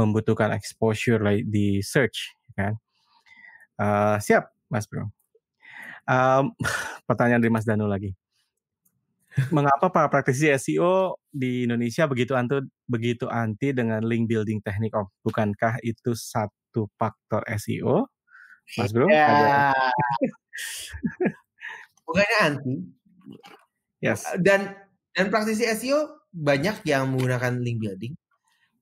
[0.00, 2.80] membutuhkan exposure like di search, kan?
[3.76, 5.12] Uh, siap, Mas Bro.
[6.08, 6.56] Um,
[7.08, 8.16] pertanyaan dari Mas Danu lagi
[9.54, 15.06] mengapa para praktisi SEO di Indonesia begitu anti begitu anti dengan link building teknik Om?
[15.22, 18.08] Bukankah itu satu faktor SEO?
[18.76, 19.08] Mas Bro?
[19.08, 19.72] Ya.
[22.06, 22.74] Bukannya anti.
[24.04, 24.24] Yes.
[24.40, 24.76] Dan
[25.16, 28.14] dan praktisi SEO banyak yang menggunakan link building.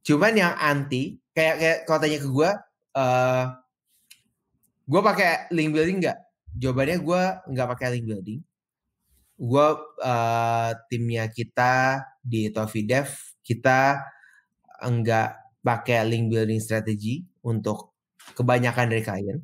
[0.07, 2.51] Cuman yang anti, kayak kayak kalau tanya ke gue,
[2.95, 3.45] uh,
[4.87, 6.19] gue pakai link building nggak?
[6.57, 7.23] Jawabannya gue
[7.55, 8.41] nggak pakai link building.
[9.37, 9.69] Gue
[10.01, 13.13] uh, timnya kita di Tofi Dev
[13.45, 14.01] kita
[14.81, 17.95] nggak pakai link building strategi untuk
[18.35, 19.39] kebanyakan dari klien.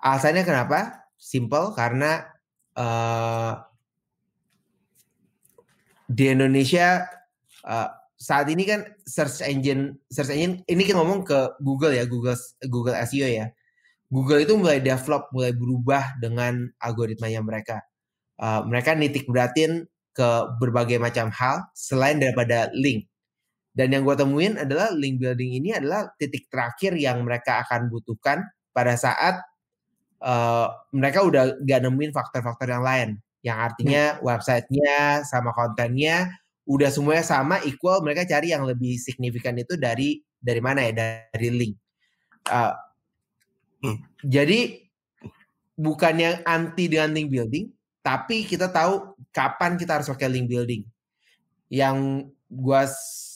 [0.00, 1.06] Alasannya kenapa?
[1.20, 2.24] Simple karena
[2.74, 3.60] uh,
[6.08, 7.04] di Indonesia
[7.68, 7.88] uh,
[8.20, 12.36] saat ini kan search engine search engine ini kita ngomong ke Google ya Google
[12.68, 13.48] Google SEO ya
[14.12, 17.80] Google itu mulai develop mulai berubah dengan algoritmanya mereka
[18.40, 20.28] uh, mereka nitik beratin ke
[20.58, 23.06] berbagai macam hal selain daripada link
[23.70, 28.42] dan yang gue temuin adalah link building ini adalah titik terakhir yang mereka akan butuhkan
[28.74, 29.38] pada saat
[30.24, 33.08] uh, mereka udah gak nemuin faktor-faktor yang lain
[33.40, 34.26] yang artinya hmm.
[34.26, 36.28] websitenya sama kontennya
[36.68, 40.92] udah semuanya sama equal mereka cari yang lebih signifikan itu dari dari mana ya
[41.30, 41.74] dari link
[42.50, 42.74] uh,
[43.86, 43.98] hmm.
[44.26, 44.82] jadi
[45.78, 47.70] bukan yang anti dengan link building
[48.00, 50.82] tapi kita tahu kapan kita harus pakai link building
[51.70, 52.88] yang gua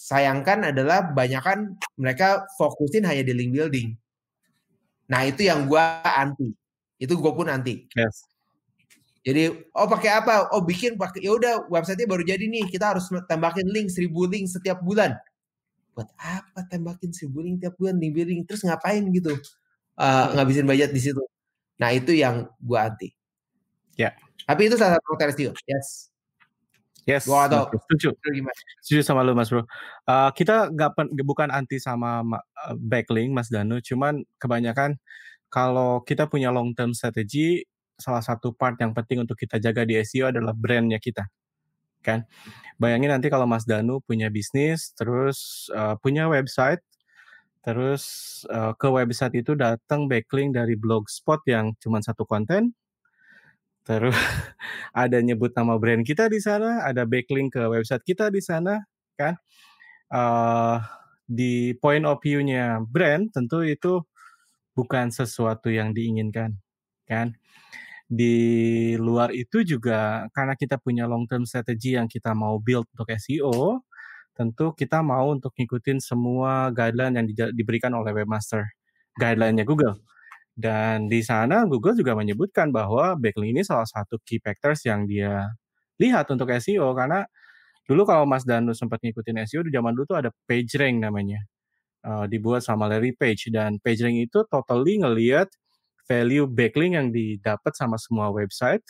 [0.05, 3.95] sayangkan adalah banyak kan mereka fokusin hanya di link building
[5.07, 6.51] nah itu yang gua anti
[6.97, 8.25] itu gue pun anti yes
[9.25, 10.53] jadi oh pakai apa?
[10.53, 12.69] Oh bikin pakai ya udah websitenya baru jadi nih.
[12.69, 15.17] Kita harus tembakin link seribu link setiap bulan.
[15.97, 19.33] Buat apa tembakin seribu link setiap bulan link building terus ngapain gitu?
[19.97, 21.25] Uh, ngabisin budget di situ.
[21.81, 23.17] Nah itu yang gua anti.
[23.97, 24.12] Ya.
[24.43, 25.53] Tapi itu salah satu SEO.
[25.64, 26.14] Yes.
[27.05, 28.16] Yes, gua atau setuju.
[28.80, 29.68] Setuju sama lu Mas Bro.
[30.09, 34.97] Uh, kita nggak bukan anti sama uh, backlink Mas Danu, cuman kebanyakan
[35.53, 37.68] kalau kita punya long term strategy
[38.01, 41.28] salah satu part yang penting untuk kita jaga di SEO adalah brandnya kita,
[42.01, 42.24] kan?
[42.80, 46.80] Bayangin nanti kalau Mas Danu punya bisnis, terus uh, punya website,
[47.61, 48.03] terus
[48.49, 52.72] uh, ke website itu datang backlink dari blogspot yang cuma satu konten,
[53.87, 54.16] terus
[54.97, 58.82] ada nyebut nama brand kita di sana, ada backlink ke website kita di sana,
[59.16, 59.37] kan?
[60.11, 60.80] Uh,
[61.24, 64.05] di point of view-nya brand tentu itu
[64.76, 66.57] bukan sesuatu yang diinginkan,
[67.09, 67.37] kan?
[68.05, 68.37] di
[69.01, 73.80] luar itu juga karena kita punya long term strategy yang kita mau build untuk SEO,
[74.37, 78.68] tentu kita mau untuk ngikutin semua guideline yang di, diberikan oleh webmaster,
[79.16, 79.97] guideline-nya Google.
[80.55, 85.51] Dan di sana Google juga menyebutkan bahwa backlink ini salah satu key factors yang dia
[85.99, 87.27] lihat untuk SEO karena
[87.87, 91.43] dulu kalau Mas Danu sempat ngikutin SEO di zaman dulu tuh ada PageRank namanya.
[92.05, 95.49] Uh, dibuat sama Larry Page dan PageRank itu totally ngelihat
[96.05, 98.85] value backlink yang didapat sama semua website,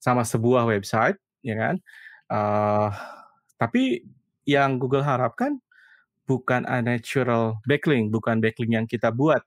[0.00, 1.76] sama sebuah website, ya kan?
[2.32, 2.88] Uh,
[3.60, 4.04] tapi
[4.48, 5.60] yang Google harapkan
[6.24, 9.44] bukan a natural backlink, bukan backlink yang kita buat,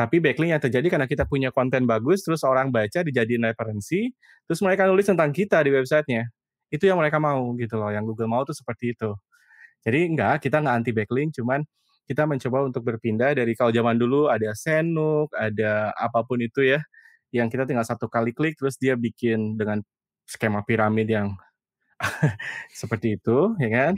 [0.00, 4.08] tapi backlink yang terjadi karena kita punya konten bagus, terus orang baca dijadiin referensi,
[4.48, 6.24] terus mereka nulis tentang kita di websitenya.
[6.72, 9.12] Itu yang mereka mau gitu loh, yang Google mau tuh seperti itu.
[9.84, 11.60] Jadi enggak, kita nggak anti backlink, cuman
[12.08, 16.80] kita mencoba untuk berpindah dari kalau zaman dulu ada Senuk, ada apa pun itu ya,
[17.36, 19.84] yang kita tinggal satu kali klik terus dia bikin dengan
[20.24, 21.36] skema piramid yang
[22.80, 23.92] seperti itu, ya kan?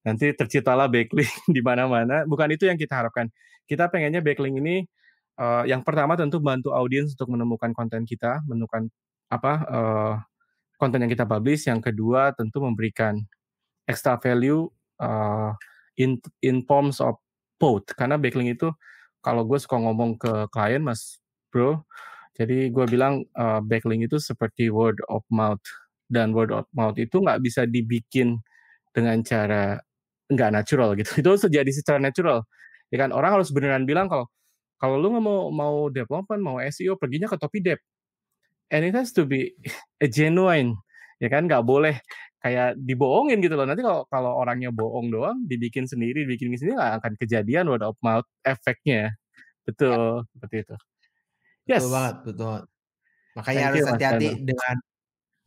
[0.00, 2.24] Nanti terciptalah backlink di mana-mana.
[2.24, 3.28] Bukan itu yang kita harapkan.
[3.68, 4.88] Kita pengennya backlink ini
[5.42, 8.86] uh, yang pertama tentu bantu audiens untuk menemukan konten kita, menemukan
[9.26, 10.14] apa uh,
[10.78, 11.66] konten yang kita publish.
[11.66, 13.18] Yang kedua tentu memberikan
[13.90, 14.70] extra value
[15.02, 15.50] uh,
[15.98, 17.18] in in forms of
[17.58, 18.70] both karena backlink itu
[19.18, 21.82] kalau gue suka ngomong ke klien mas bro
[22.32, 25.60] jadi gue bilang uh, backlink itu seperti word of mouth.
[26.08, 28.40] Dan word of mouth itu nggak bisa dibikin
[28.92, 29.80] dengan cara
[30.32, 31.12] nggak natural gitu.
[31.24, 32.44] Itu terjadi secara natural.
[32.92, 33.12] Ya kan?
[33.16, 34.28] Orang harus beneran bilang kalau
[34.82, 37.78] kalau lu nggak mau mau development mau SEO perginya ke Topi Dev
[38.74, 39.54] and it has to be
[40.04, 40.74] a genuine
[41.22, 42.02] ya kan nggak boleh
[42.42, 43.64] kayak dibohongin gitu loh.
[43.64, 47.94] Nanti kalau kalau orangnya bohong doang, dibikin sendiri, dibikin sendiri nggak akan kejadian word of
[48.02, 49.14] mouth efeknya.
[49.62, 50.30] Betul, ya.
[50.34, 50.76] seperti itu.
[51.70, 51.86] Yes.
[51.86, 52.58] Betul banget, betul.
[53.38, 54.76] Makanya Thank harus hati-hati dengan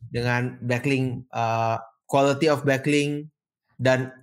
[0.08, 1.06] dengan backlink,
[1.36, 1.78] uh,
[2.08, 3.28] quality of backlink
[3.76, 4.16] dan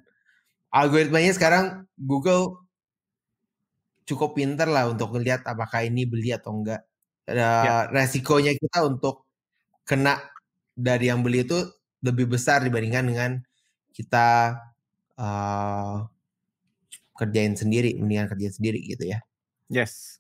[0.73, 2.62] algoritmanya sekarang Google
[4.13, 6.85] cukup pinter lah untuk melihat apakah ini beli atau enggak.
[7.25, 7.77] Uh, ya.
[7.89, 9.25] Resikonya kita untuk
[9.89, 10.21] kena
[10.77, 11.57] dari yang beli itu
[12.05, 13.31] lebih besar dibandingkan dengan
[13.97, 14.59] kita
[15.17, 16.05] uh,
[17.17, 19.23] kerjain sendiri, mendingan kerjain sendiri gitu ya.
[19.71, 20.19] Yes.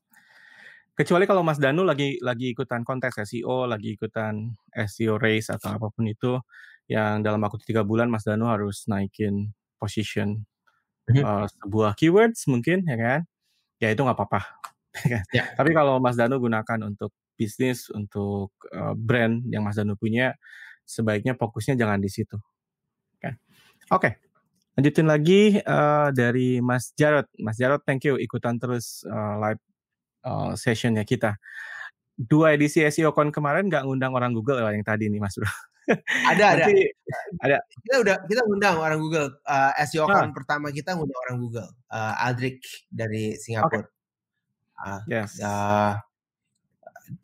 [0.93, 5.89] Kecuali kalau Mas Danu lagi lagi ikutan kontes SEO, lagi ikutan SEO race atau apa
[5.89, 6.37] pun itu,
[6.87, 10.45] yang dalam waktu tiga bulan Mas Danu harus naikin position
[11.11, 13.21] uh, sebuah keywords mungkin ya kan,
[13.83, 14.41] ya itu nggak apa-apa.
[15.09, 15.25] Ya?
[15.33, 15.49] Ya.
[15.57, 20.37] Tapi kalau Mas Danu gunakan untuk bisnis, untuk uh, brand yang Mas Danu punya,
[20.85, 22.37] sebaiknya fokusnya jangan di situ.
[23.93, 24.17] Oke,
[24.79, 27.29] lanjutin lagi uh, dari Mas Jarot.
[27.37, 29.61] Mas Jarot, thank you ikutan terus uh, live
[30.25, 31.37] uh, sessionnya kita.
[32.17, 35.45] Dua edisi SEO Con kemarin nggak ngundang orang Google ya yang tadi nih Mas Bro.
[36.31, 36.65] Ada ada.
[37.43, 37.57] ada.
[37.83, 39.29] Kita udah kita ngundang orang Google.
[39.43, 40.35] Uh, SEO Con ah.
[40.35, 41.71] pertama kita ngundang orang Google.
[41.91, 43.83] Uh, Aldrich dari Singapura.
[43.83, 43.91] Okay.
[44.83, 45.39] Uh, yes.
[45.43, 45.99] Uh,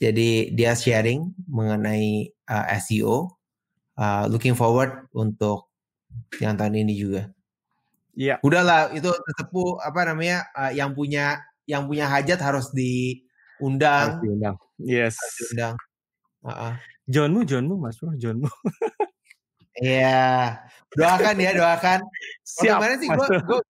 [0.02, 3.32] jadi dia sharing mengenai uh, SEO.
[3.98, 5.66] Uh, looking forward untuk
[6.38, 7.22] yang tahun ini juga.
[8.18, 8.42] Iya.
[8.42, 14.18] Udahlah itu tetepu apa namanya uh, yang punya yang punya hajat harus diundang.
[14.18, 14.54] Harus diundang.
[14.78, 15.14] Yes.
[15.18, 15.74] Harus diundang.
[16.42, 16.74] Uh -uh.
[17.08, 18.48] Johnmu, Johnmu, Mas Bro, Johnmu.
[19.78, 20.58] Iya,
[20.92, 22.04] doakan ya, doakan.
[22.60, 22.82] Siap.
[22.82, 23.60] Waktu sih gue, gue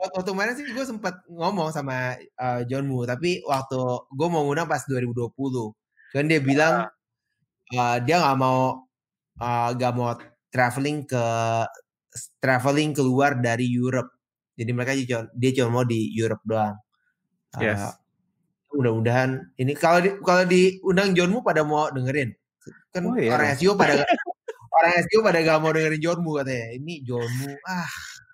[0.00, 4.64] waktu mana sih gue sempat ngomong sama uh, John Moo tapi waktu gue mau ngundang
[4.64, 5.28] pas 2020
[6.16, 6.88] kan dia bilang
[7.76, 8.88] uh, dia nggak mau
[9.76, 10.16] nggak uh, mau
[10.48, 11.24] traveling ke
[12.40, 14.16] traveling keluar dari Europe
[14.56, 14.96] jadi mereka
[15.36, 16.80] dia cuma mau di Europe doang
[17.56, 18.00] uh, yes.
[18.72, 22.32] mudah-mudahan ini kalau di, kalau diundang John Moo pada mau dengerin
[22.90, 23.30] kan oh, iya.
[23.34, 24.02] orang SEO pada
[24.76, 27.90] orang SEO pada gak mau dengerin John Moo katanya ini John Moo ah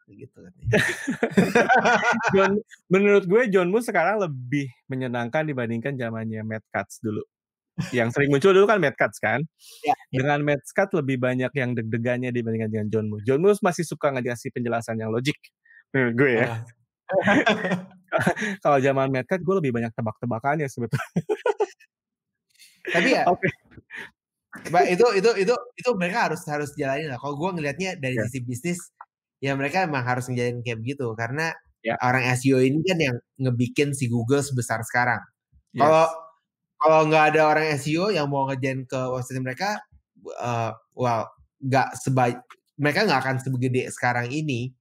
[0.06, 0.38] gitu
[2.34, 7.26] John, menurut gue John Moon sekarang lebih menyenangkan dibandingkan zamannya Matt Cutts dulu.
[7.90, 9.42] Yang sering muncul dulu kan Matt Cutts kan.
[9.82, 10.22] Ya, ya.
[10.22, 12.86] Dengan Matt Cutts lebih banyak yang deg-degannya dibandingkan dengan.
[13.26, 15.36] John Moon masih suka ngasih penjelasan yang logik
[15.90, 16.46] menurut gue ya.
[16.46, 16.60] Ah.
[18.62, 21.10] Kalau zaman Matt Cutts gue lebih banyak tebak-tebakannya sebetulnya.
[22.86, 23.50] Tapi ya, okay.
[24.64, 27.18] Itu itu itu itu mereka harus harus jalanin lah.
[27.20, 28.26] Kalau gue ngelihatnya dari yeah.
[28.28, 28.78] sisi bisnis,
[29.42, 31.52] ya mereka emang harus ngejalanin kayak begitu karena
[31.84, 31.94] ya.
[32.00, 35.20] orang SEO ini kan yang ngebikin si Google sebesar sekarang.
[35.76, 36.14] Kalau yes.
[36.80, 39.80] kalau nggak ada orang SEO yang mau ngejain ke website mereka,
[40.40, 41.28] uh, well
[41.60, 42.38] nggak sebaik
[42.76, 44.72] mereka nggak akan sebegede sekarang ini.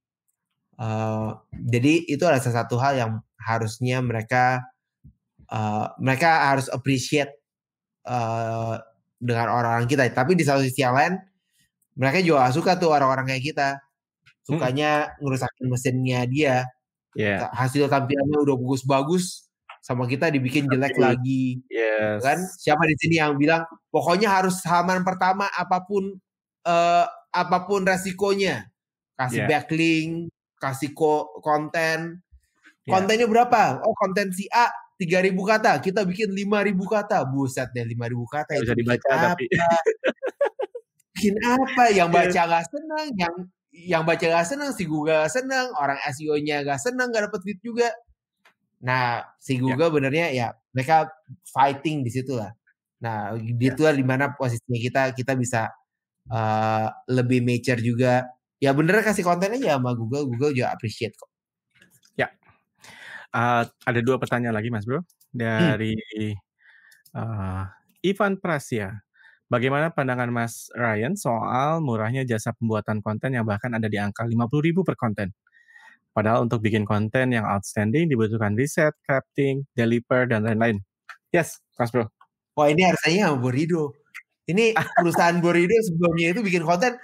[0.75, 4.59] Uh, jadi itu adalah salah satu hal yang harusnya mereka
[5.47, 7.31] uh, mereka harus appreciate
[8.03, 8.79] uh,
[9.25, 10.05] dengan orang-orang kita.
[10.13, 11.17] Tapi di satu sisi yang lain,
[11.97, 13.67] mereka juga suka tuh orang-orang kayak kita
[14.45, 15.25] sukanya hmm.
[15.25, 16.55] ngerusakin mesinnya dia.
[17.17, 17.49] Yeah.
[17.49, 19.49] Hasil tampilannya udah bagus-bagus,
[19.81, 21.61] sama kita dibikin jelek lagi.
[21.71, 22.21] Yes.
[22.21, 26.17] Kan siapa di sini yang bilang pokoknya harus halaman pertama apa pun
[26.65, 28.69] uh, apa pun resikonya.
[29.15, 29.49] Kasih yeah.
[29.49, 30.27] backlink,
[30.59, 32.19] kasih ko konten.
[32.83, 32.91] Yeah.
[32.91, 33.79] Kontennya berapa?
[33.81, 37.17] Oh, konten si A 3000 kata, kita bikin 5000 kata.
[37.27, 39.27] Buset deh 5000 kata itu bisa dibaca apa?
[39.35, 39.45] tapi
[41.15, 41.83] bikin apa?
[41.91, 43.35] Yang baca nggak senang, yang
[43.75, 47.59] yang baca gak seneng, si Google gak seneng, orang SEO-nya gak seneng, gak dapet duit
[47.59, 47.89] juga.
[48.79, 49.67] Nah, si ya.
[49.67, 49.93] Google ya.
[49.99, 51.11] benernya ya mereka
[51.51, 52.55] fighting di situ lah.
[53.03, 53.73] Nah, ya.
[53.75, 55.67] lah di mana posisinya kita kita bisa
[56.31, 58.23] uh, lebih mature juga.
[58.63, 61.27] Ya bener kasih konten aja sama Google, Google juga appreciate kok.
[63.35, 65.35] Uh, ada dua pertanyaan lagi Mas Bro hmm.
[65.35, 66.35] dari hmm.
[67.19, 67.67] uh,
[67.99, 68.95] Ivan Prasya.
[69.45, 74.81] Bagaimana pandangan Mas Ryan soal murahnya jasa pembuatan konten yang bahkan ada di angka 50.000
[74.81, 75.29] per konten?
[76.15, 80.79] Padahal untuk bikin konten yang outstanding dibutuhkan riset, crafting, deliver, dan lain-lain.
[81.35, 82.07] Yes, Mas Bro.
[82.55, 83.91] Wah ini harusnya sama Borido.
[84.47, 86.95] Ini perusahaan Borido sebelumnya itu bikin konten,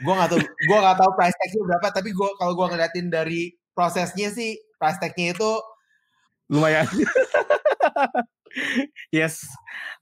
[0.00, 3.52] gue gak tau, gue gak tau price tagnya berapa, tapi gua kalau gue ngeliatin dari
[3.76, 5.50] prosesnya sih, price tagnya itu
[6.50, 6.90] lumayan.
[9.14, 9.46] yes.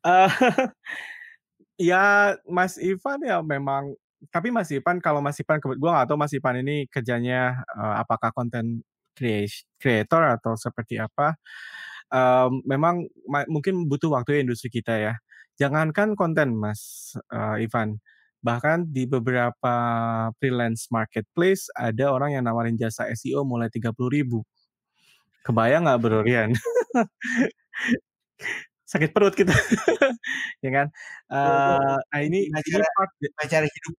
[0.01, 0.33] Uh,
[1.81, 3.97] Ya, Mas Ivan ya memang
[4.28, 8.37] tapi Mas Ivan kalau Mas Ivan gue gak tahu Mas Ivan ini kerjanya, uh, apakah
[8.37, 8.85] konten
[9.81, 11.41] creator atau seperti apa,
[12.12, 13.09] um, memang
[13.49, 15.14] mungkin butuh waktu ya industri kita ya.
[15.57, 17.97] Jangankan konten Mas, uh, Ivan,
[18.45, 19.74] bahkan di beberapa
[20.37, 23.72] freelance marketplace ada orang yang nawarin jasa SEO mulai
[24.12, 24.45] ribu
[25.47, 26.53] Kebayang nggak Bro Rian?
[28.91, 29.55] sakit perut kita.
[30.61, 30.86] Ya kan?
[31.32, 32.61] Uh, nah ini ini
[32.93, 33.11] part
[33.49, 33.97] cara hidup.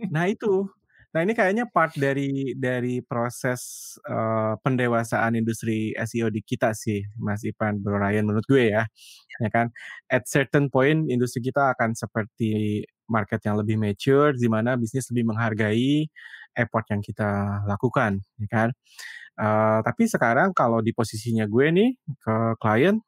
[0.14, 0.64] Nah itu.
[1.12, 7.44] Nah ini kayaknya part dari dari proses uh, pendewasaan industri SEO di kita sih Mas
[7.44, 8.88] Ipan Bro Ryan menurut gue ya.
[9.44, 9.68] Ya kan?
[10.08, 12.80] At certain point industri kita akan seperti
[13.10, 16.08] market yang lebih mature di mana bisnis lebih menghargai
[16.56, 18.68] effort yang kita lakukan ya kan
[19.38, 22.98] uh, tapi sekarang kalau di posisinya gue nih ke klien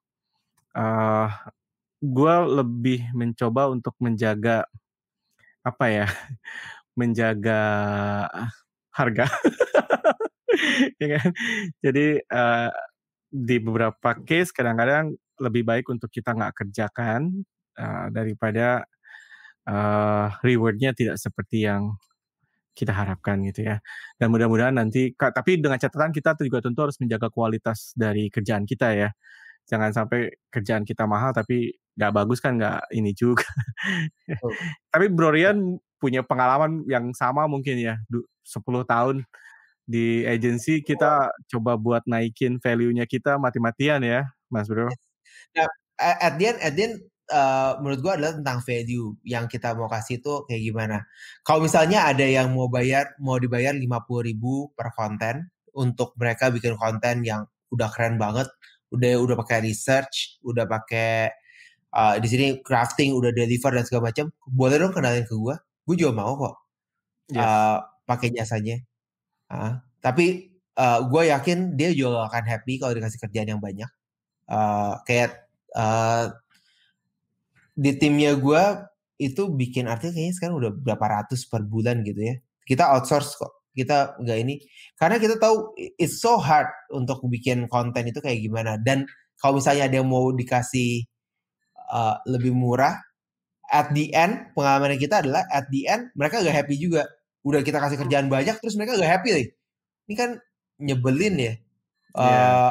[0.79, 1.29] uh,
[2.01, 4.65] gue lebih mencoba untuk menjaga
[5.61, 6.07] apa ya,
[7.01, 7.61] menjaga
[8.91, 9.27] harga.
[11.01, 11.29] ya kan?
[11.85, 12.71] Jadi uh,
[13.31, 17.45] di beberapa case kadang-kadang lebih baik untuk kita nggak kerjakan
[17.79, 18.85] uh, daripada
[19.69, 21.95] uh, rewardnya tidak seperti yang
[22.75, 23.83] kita harapkan gitu ya.
[24.17, 28.95] Dan mudah-mudahan nanti, tapi dengan catatan kita juga tentu harus menjaga kualitas dari kerjaan kita
[28.97, 29.09] ya.
[29.69, 33.47] Jangan sampai kerjaan kita mahal tapi nggak bagus kan nggak ini juga.
[34.41, 34.51] Oh.
[34.93, 39.23] tapi Bro Rian punya pengalaman yang sama mungkin ya, 10 tahun
[39.85, 44.89] di agensi kita coba buat naikin value-nya kita mati-matian ya, Mas Bro.
[45.59, 45.69] Nah,
[45.99, 49.87] at the end, at the end uh, menurut gua adalah tentang value yang kita mau
[49.87, 51.07] kasih itu kayak gimana.
[51.47, 56.51] Kalau misalnya ada yang mau bayar, mau dibayar lima puluh ribu per konten untuk mereka
[56.51, 58.51] bikin konten yang udah keren banget,
[58.91, 61.31] udah udah pakai research, udah pakai
[61.95, 65.57] uh, di sini crafting, udah deliver dan segala macam, boleh dong kenalin ke gua.
[65.87, 66.55] Gue juga mau kok
[67.35, 67.43] yes.
[67.43, 68.79] uh, pakai jasanya.
[69.51, 73.91] Uh, tapi uh, gue yakin dia juga akan happy kalau dikasih kerjaan yang banyak.
[74.47, 76.31] Uh, kayak uh,
[77.77, 78.63] di timnya gue
[79.21, 82.35] itu bikin artikel kayaknya sekarang udah berapa ratus per bulan gitu ya.
[82.65, 83.53] Kita outsource kok.
[83.77, 84.59] Kita nggak ini.
[84.97, 88.81] Karena kita tahu it's so hard untuk bikin konten itu kayak gimana.
[88.81, 89.05] Dan
[89.37, 91.05] kalau misalnya ada yang mau dikasih
[91.93, 92.97] uh, lebih murah,
[93.71, 97.07] at the end pengalaman kita adalah at the end mereka gak happy juga.
[97.47, 99.47] Udah kita kasih kerjaan banyak terus mereka gak happy nih.
[100.11, 100.31] Ini kan
[100.83, 101.55] nyebelin ya.
[102.17, 102.71] Uh, yeah.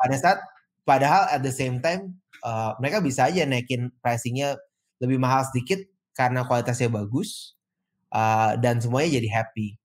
[0.00, 0.38] Pada saat
[0.84, 4.56] padahal at the same time uh, mereka bisa aja naikin pricingnya
[5.00, 5.80] lebih mahal sedikit
[6.12, 7.56] karena kualitasnya bagus
[8.12, 9.78] uh, dan semuanya jadi happy.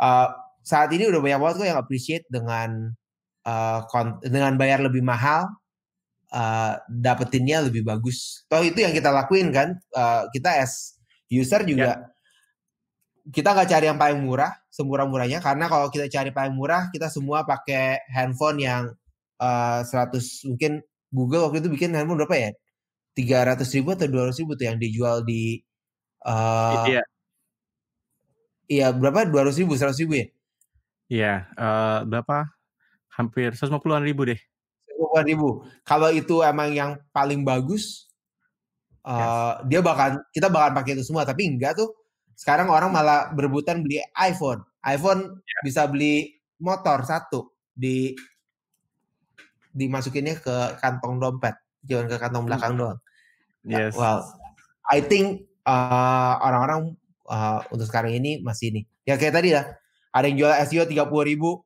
[0.00, 0.32] Uh,
[0.64, 2.94] saat ini udah banyak banget kok yang appreciate dengan
[3.46, 3.80] uh,
[4.24, 5.48] dengan bayar lebih mahal
[6.34, 8.44] uh, dapetinnya lebih bagus.
[8.50, 9.76] Toh itu yang kita lakuin kan.
[9.94, 10.98] Uh, kita as
[11.30, 13.30] user juga yeah.
[13.30, 17.46] kita nggak cari yang paling murah, semurah-murahnya karena kalau kita cari paling murah kita semua
[17.46, 18.90] pakai handphone yang
[19.40, 22.50] uh, 100 mungkin Google waktu itu bikin handphone berapa ya?
[23.16, 25.58] Tiga ratus ribu atau dua ratus ribu tuh yang dijual di
[26.22, 27.02] uh, iya.
[28.70, 29.26] Iya berapa?
[29.26, 30.26] Dua ratus ribu, seratus ribu ya?
[31.10, 32.46] Iya, uh, berapa?
[33.18, 34.38] Hampir 150-an ribu deh.
[34.94, 35.66] 150-an ribu.
[35.82, 38.06] Kalau itu emang yang paling bagus,
[39.02, 39.66] uh, yes.
[39.66, 41.26] dia bakal kita bakal pakai itu semua.
[41.26, 41.90] Tapi enggak tuh.
[42.38, 44.62] Sekarang orang malah berebutan beli iPhone.
[44.86, 45.62] iPhone yeah.
[45.66, 48.14] bisa beli motor satu di
[49.70, 51.54] dimasukinnya ke kantong dompet,
[51.86, 52.80] jangan ke kantong belakang hmm.
[52.80, 52.98] doang.
[53.66, 53.92] Yes.
[53.94, 54.24] Well,
[54.88, 56.96] I think uh, orang-orang
[57.28, 58.82] uh, untuk sekarang ini masih ini.
[59.06, 59.68] Ya kayak tadi lah,
[60.10, 61.62] ada yang jual SEO tiga puluh ribu,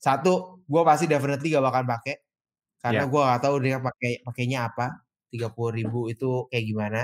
[0.00, 2.20] satu, gue pasti definitely gak bakal pakai,
[2.80, 3.10] karena yeah.
[3.10, 4.86] gue gak tahu dia pakai pakainya apa.
[5.32, 7.02] Tiga puluh ribu itu kayak gimana?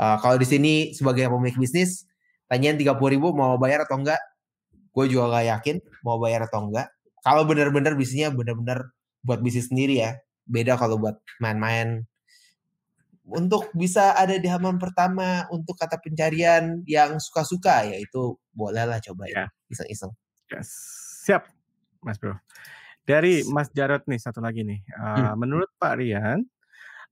[0.00, 2.08] Uh, kalau di sini sebagai pemilik bisnis,
[2.48, 4.20] tanyain tiga puluh ribu mau bayar atau enggak?
[4.96, 6.88] Gue juga gak yakin mau bayar atau enggak.
[7.20, 8.95] Kalau benar-benar bisnisnya benar-benar
[9.26, 10.22] buat bisnis sendiri ya.
[10.46, 12.06] Beda kalau buat main-main.
[13.26, 19.26] Untuk bisa ada di halaman pertama untuk kata pencarian yang suka-suka ya itu bolehlah coba
[19.26, 19.50] ya.
[19.66, 20.14] Iseng-iseng.
[20.46, 20.70] Yes.
[21.26, 21.42] Siap,
[22.06, 22.38] Mas Bro.
[23.02, 24.78] Dari Mas Jarot nih satu lagi nih.
[24.94, 25.42] Uh, hmm.
[25.42, 26.46] Menurut Pak Rian,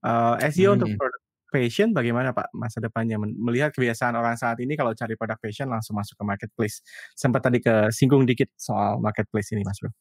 [0.07, 0.75] uh, eh, SEO hmm.
[0.79, 3.19] untuk product fashion bagaimana Pak masa depannya?
[3.19, 6.79] Melihat kebiasaan orang saat ini kalau cari produk fashion langsung masuk ke marketplace.
[7.11, 9.91] Sempat tadi ke singgung dikit soal marketplace ini Mas Bro.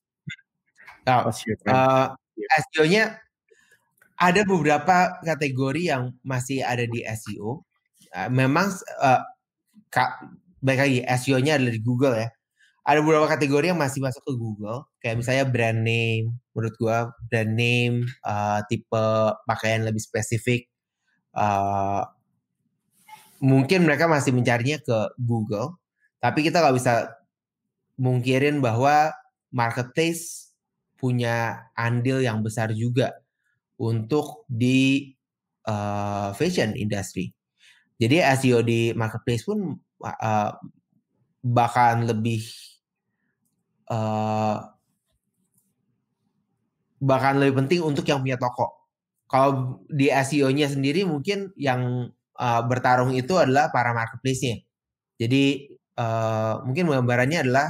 [1.05, 2.07] Nah, uh,
[2.73, 3.21] SEO-nya
[4.17, 7.61] ada beberapa kategori yang masih ada di SEO.
[8.15, 9.21] Uh, memang uh,
[9.93, 10.33] kak,
[10.65, 12.29] baik lagi SEO-nya ada di Google ya.
[12.85, 16.37] Ada beberapa kategori yang masih masuk ke Google, kayak misalnya brand name.
[16.53, 19.05] Menurut gua brand name, uh, tipe
[19.49, 20.69] pakaian lebih spesifik.
[21.33, 22.05] Uh,
[23.41, 25.81] mungkin mereka masih mencarinya ke Google,
[26.21, 27.17] tapi kita nggak bisa
[27.97, 29.17] mungkirin bahwa
[29.49, 30.44] marketplace
[31.05, 33.13] punya andil yang besar juga
[33.77, 35.13] untuk di
[35.69, 37.29] uh, fashion industry.
[38.01, 40.51] Jadi SEO di marketplace pun uh,
[41.45, 42.41] bahkan lebih
[43.93, 44.65] uh,
[47.05, 48.89] bahkan lebih penting untuk yang punya toko.
[49.29, 52.09] Kalau di SEO-nya sendiri mungkin yang
[52.41, 54.65] uh, bertarung itu adalah para marketplace-nya.
[55.21, 55.69] Jadi
[56.01, 57.69] uh, mungkin gambarannya adalah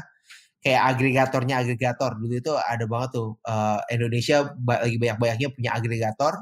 [0.64, 2.16] kayak agregatornya agregator.
[2.16, 6.40] Dulu itu ada banget tuh uh, Indonesia lagi banyak-banyaknya punya agregator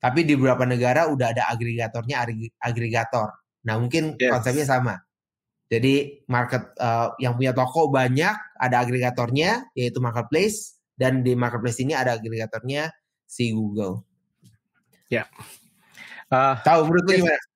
[0.00, 2.24] tapi di beberapa negara udah ada agregatornya
[2.64, 3.36] agregator.
[3.68, 4.32] Nah mungkin yes.
[4.32, 4.96] konsepnya sama.
[5.70, 11.94] Jadi market uh, yang punya toko banyak ada agregatornya yaitu marketplace dan di marketplace ini
[11.94, 12.90] ada agregatornya
[13.28, 14.02] si Google.
[15.12, 15.22] Ya.
[15.22, 15.26] Yeah.
[16.32, 17.49] uh, tahu menurut lu gimana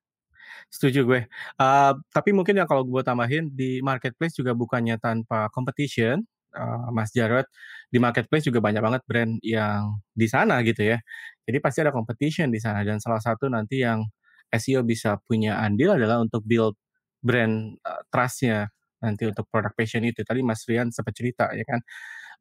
[0.75, 1.20] Setuju gue.
[1.55, 6.27] Uh, tapi mungkin yang kalau gue tambahin di marketplace juga bukannya tanpa competition,
[6.59, 7.47] uh, Mas Jarod,
[7.95, 10.99] di marketplace juga banyak banget brand yang di sana gitu ya.
[11.47, 14.03] Jadi pasti ada competition di sana dan salah satu nanti yang
[14.51, 16.75] SEO bisa punya andil adalah untuk build
[17.22, 18.66] brand uh, trust-nya
[18.99, 20.27] nanti untuk produk passion itu.
[20.27, 21.79] Tadi Mas Rian sempat cerita ya kan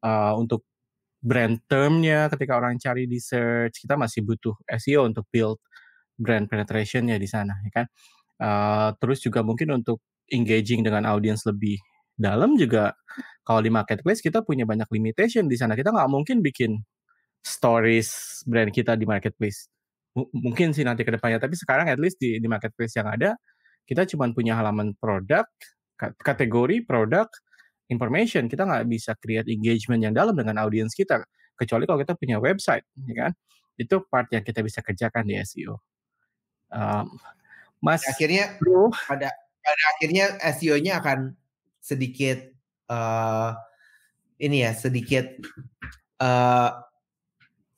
[0.02, 0.66] uh, untuk
[1.22, 5.62] brand term-nya ketika orang cari di search kita masih butuh SEO untuk build
[6.18, 7.86] brand penetration-nya di sana ya kan.
[8.98, 11.78] Terus juga mungkin untuk engaging dengan audiens lebih
[12.14, 12.94] dalam juga
[13.42, 15.74] kalau di marketplace kita punya banyak limitation di sana.
[15.76, 16.80] Kita nggak mungkin bikin
[17.44, 19.68] stories brand kita di marketplace.
[20.16, 23.34] M mungkin sih nanti ke depannya, tapi sekarang at least di, di marketplace yang ada,
[23.84, 25.44] kita cuma punya halaman produk,
[25.98, 27.28] kategori produk,
[27.90, 28.46] information.
[28.46, 31.20] Kita nggak bisa create engagement yang dalam dengan audiens kita,
[31.58, 33.32] kecuali kalau kita punya website, ya kan?
[33.74, 35.82] Itu part yang kita bisa kerjakan di SEO.
[36.70, 37.10] Um,
[37.84, 39.28] Mas, akhirnya bro, pada
[39.60, 41.36] pada akhirnya SEO-nya akan
[41.84, 42.40] sedikit
[42.88, 43.52] uh,
[44.40, 45.28] ini ya sedikit
[46.20, 46.70] uh,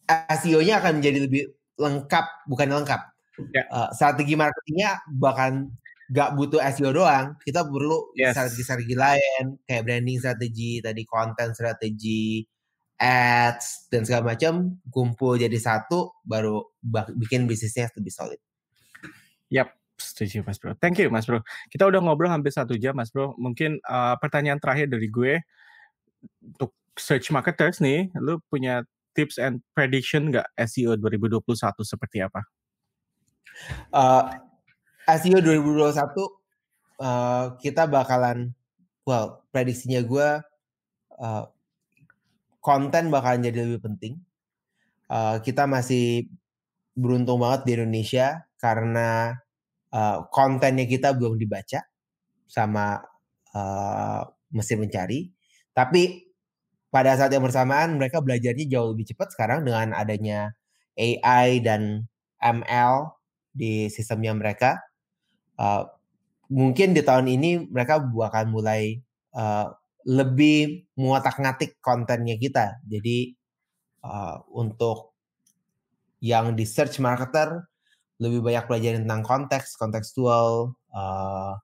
[0.07, 1.43] SEO-nya akan menjadi lebih
[1.77, 3.03] lengkap bukan lengkap
[3.51, 3.67] yeah.
[3.67, 3.75] Ya.
[3.75, 5.75] uh, strategi marketingnya bahkan
[6.07, 8.39] gak butuh SEO doang kita perlu yes.
[8.39, 12.47] strategi-strategi lain kayak branding strategi tadi konten strategi
[12.97, 16.65] ads dan segala macam kumpul jadi satu baru
[17.21, 18.41] bikin bisnisnya lebih solid.
[19.53, 20.77] Yap, setuju Mas Bro.
[20.79, 21.41] Thank you Mas Bro.
[21.73, 23.35] Kita udah ngobrol hampir satu jam Mas Bro.
[23.41, 25.41] Mungkin uh, pertanyaan terakhir dari gue
[26.41, 28.85] untuk search marketers nih, lu punya
[29.17, 31.45] tips and prediction nggak SEO 2021
[31.85, 32.41] seperti apa?
[33.93, 34.37] Uh,
[35.17, 35.97] SEO 2021
[37.01, 38.53] uh, kita bakalan,
[39.09, 40.29] well prediksinya gue
[41.21, 41.45] uh,
[42.61, 44.21] konten bakalan jadi lebih penting.
[45.07, 46.27] Uh, kita masih
[46.99, 49.39] beruntung banget di Indonesia karena
[49.97, 51.81] uh, kontennya kita belum dibaca
[52.45, 53.01] sama
[53.57, 54.23] uh,
[54.53, 55.33] mesin mencari.
[55.73, 56.29] Tapi
[56.93, 60.53] pada saat yang bersamaan mereka belajarnya jauh lebih cepat sekarang dengan adanya
[60.97, 62.05] AI dan
[62.41, 63.17] ML
[63.57, 64.81] di sistemnya mereka.
[65.57, 65.89] Uh,
[66.53, 69.01] mungkin di tahun ini mereka akan mulai
[69.35, 69.73] uh,
[70.07, 72.79] lebih mengotak-ngatik kontennya kita.
[72.87, 73.35] Jadi
[74.07, 75.17] uh, untuk
[76.23, 77.67] yang di search marketer
[78.17, 81.55] lebih banyak belajar tentang konteks, kontekstual, uh,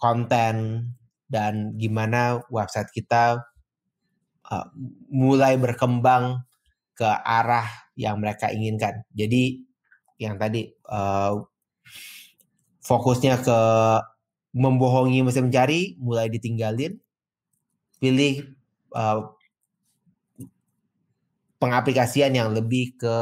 [0.00, 0.88] konten,
[1.28, 3.44] dan gimana website kita
[4.48, 4.66] uh,
[5.12, 6.40] mulai berkembang
[6.96, 9.04] ke arah yang mereka inginkan.
[9.12, 9.62] Jadi
[10.18, 11.36] yang tadi uh,
[12.82, 13.60] fokusnya ke
[14.56, 16.96] membohongi mesin mencari mulai ditinggalin,
[18.00, 18.56] pilih
[18.96, 19.30] uh,
[21.62, 23.16] pengaplikasian yang lebih ke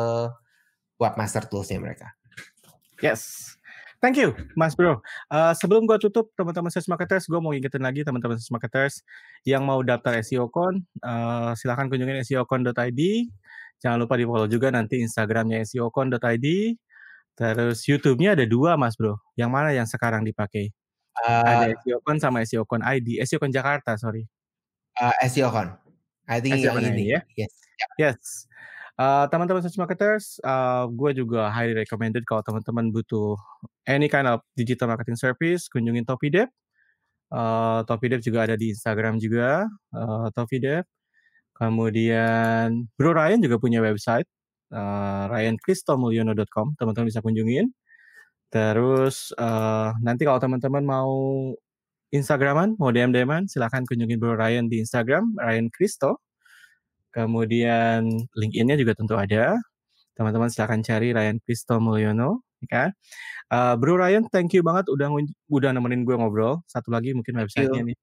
[0.97, 2.16] webmaster toolsnya mereka.
[3.05, 3.53] Yes.
[3.97, 5.01] Thank you, Mas Bro.
[5.32, 8.94] Uh, sebelum gue tutup, teman-teman Sales Marketers, gue mau ingetin lagi teman-teman Sales Marketers
[9.49, 13.03] yang mau daftar SEO Con, uh, silahkan kunjungin seocon.id.
[13.80, 16.47] Jangan lupa di follow juga nanti Instagramnya seocon.id.
[17.36, 19.16] Terus YouTube-nya ada dua, Mas Bro.
[19.36, 20.72] Yang mana yang sekarang dipakai?
[21.24, 23.20] Uh, ada SEOcon sama SEOcon ID.
[23.24, 24.28] SEOcon Jakarta, sorry.
[25.01, 25.72] Uh, SEOcon.
[26.28, 27.16] I think SEOcon yang ini.
[27.16, 27.20] Ya?
[27.36, 27.53] Yes.
[27.97, 28.20] Yes.
[28.97, 33.36] Uh, teman-teman search marketers, uh, gue juga highly recommended kalau teman-teman butuh
[33.84, 36.49] any kind of digital marketing service, kunjungin Topidep.
[37.28, 40.88] Uh, Topidep juga ada di Instagram juga, uh, Topidep.
[41.57, 44.29] Kemudian Bro Ryan juga punya website,
[44.72, 47.68] uh, ryankristomulyono.com, teman-teman bisa kunjungin.
[48.49, 51.12] Terus uh, nanti kalau teman-teman mau
[52.14, 56.25] Instagraman, mau DM-DMan, silahkan kunjungin Bro Ryan di Instagram, Ryan Kristo.
[57.17, 59.57] Kemudian LinkedIn-nya juga tentu ada.
[60.13, 62.93] Teman-teman silahkan cari Ryan Kristo Mulyono, ya?
[63.49, 65.09] Uh, Bro Ryan, thank you banget udah
[65.49, 66.61] udah nemenin gue ngobrol.
[66.68, 67.97] Satu lagi mungkin websitenya nih,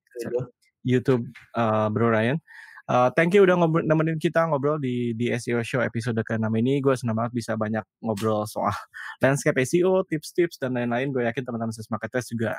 [0.82, 2.42] YouTube uh, Bro Ryan.
[2.84, 6.82] Uh, thank you udah ngobrol, nemenin kita ngobrol di di SEO Show episode ke-6 ini.
[6.82, 8.74] Gue senang banget bisa banyak ngobrol soal
[9.24, 11.14] landscape SEO, tips-tips dan lain-lain.
[11.14, 12.58] Gue yakin teman-teman sales marketers juga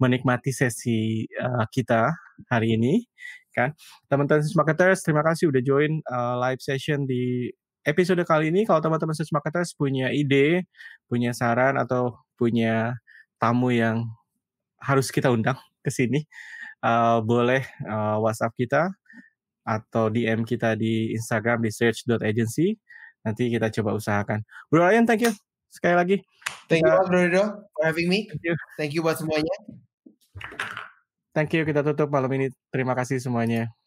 [0.00, 2.08] menikmati sesi uh, kita
[2.48, 3.04] hari ini
[3.52, 3.74] kan.
[4.06, 7.50] Teman-teman sales marketers, terima kasih udah join uh, live session di
[7.84, 8.64] episode kali ini.
[8.68, 10.66] Kalau teman-teman sales marketers punya ide,
[11.06, 12.96] punya saran atau punya
[13.40, 14.08] tamu yang
[14.80, 16.24] harus kita undang ke sini,
[16.84, 18.82] uh, boleh uh, WhatsApp kita
[19.64, 22.76] atau DM kita di Instagram di search.agency.
[23.20, 24.40] Nanti kita coba usahakan.
[24.72, 25.32] Bro Ryan, thank you
[25.70, 26.16] sekali lagi.
[26.66, 28.26] Thank you, Bro Rido, for having me.
[28.26, 28.54] Thank you.
[28.76, 29.54] Thank you buat semuanya.
[31.34, 32.46] Thank you, kita tutup malam ini.
[32.74, 33.79] Terima kasih semuanya.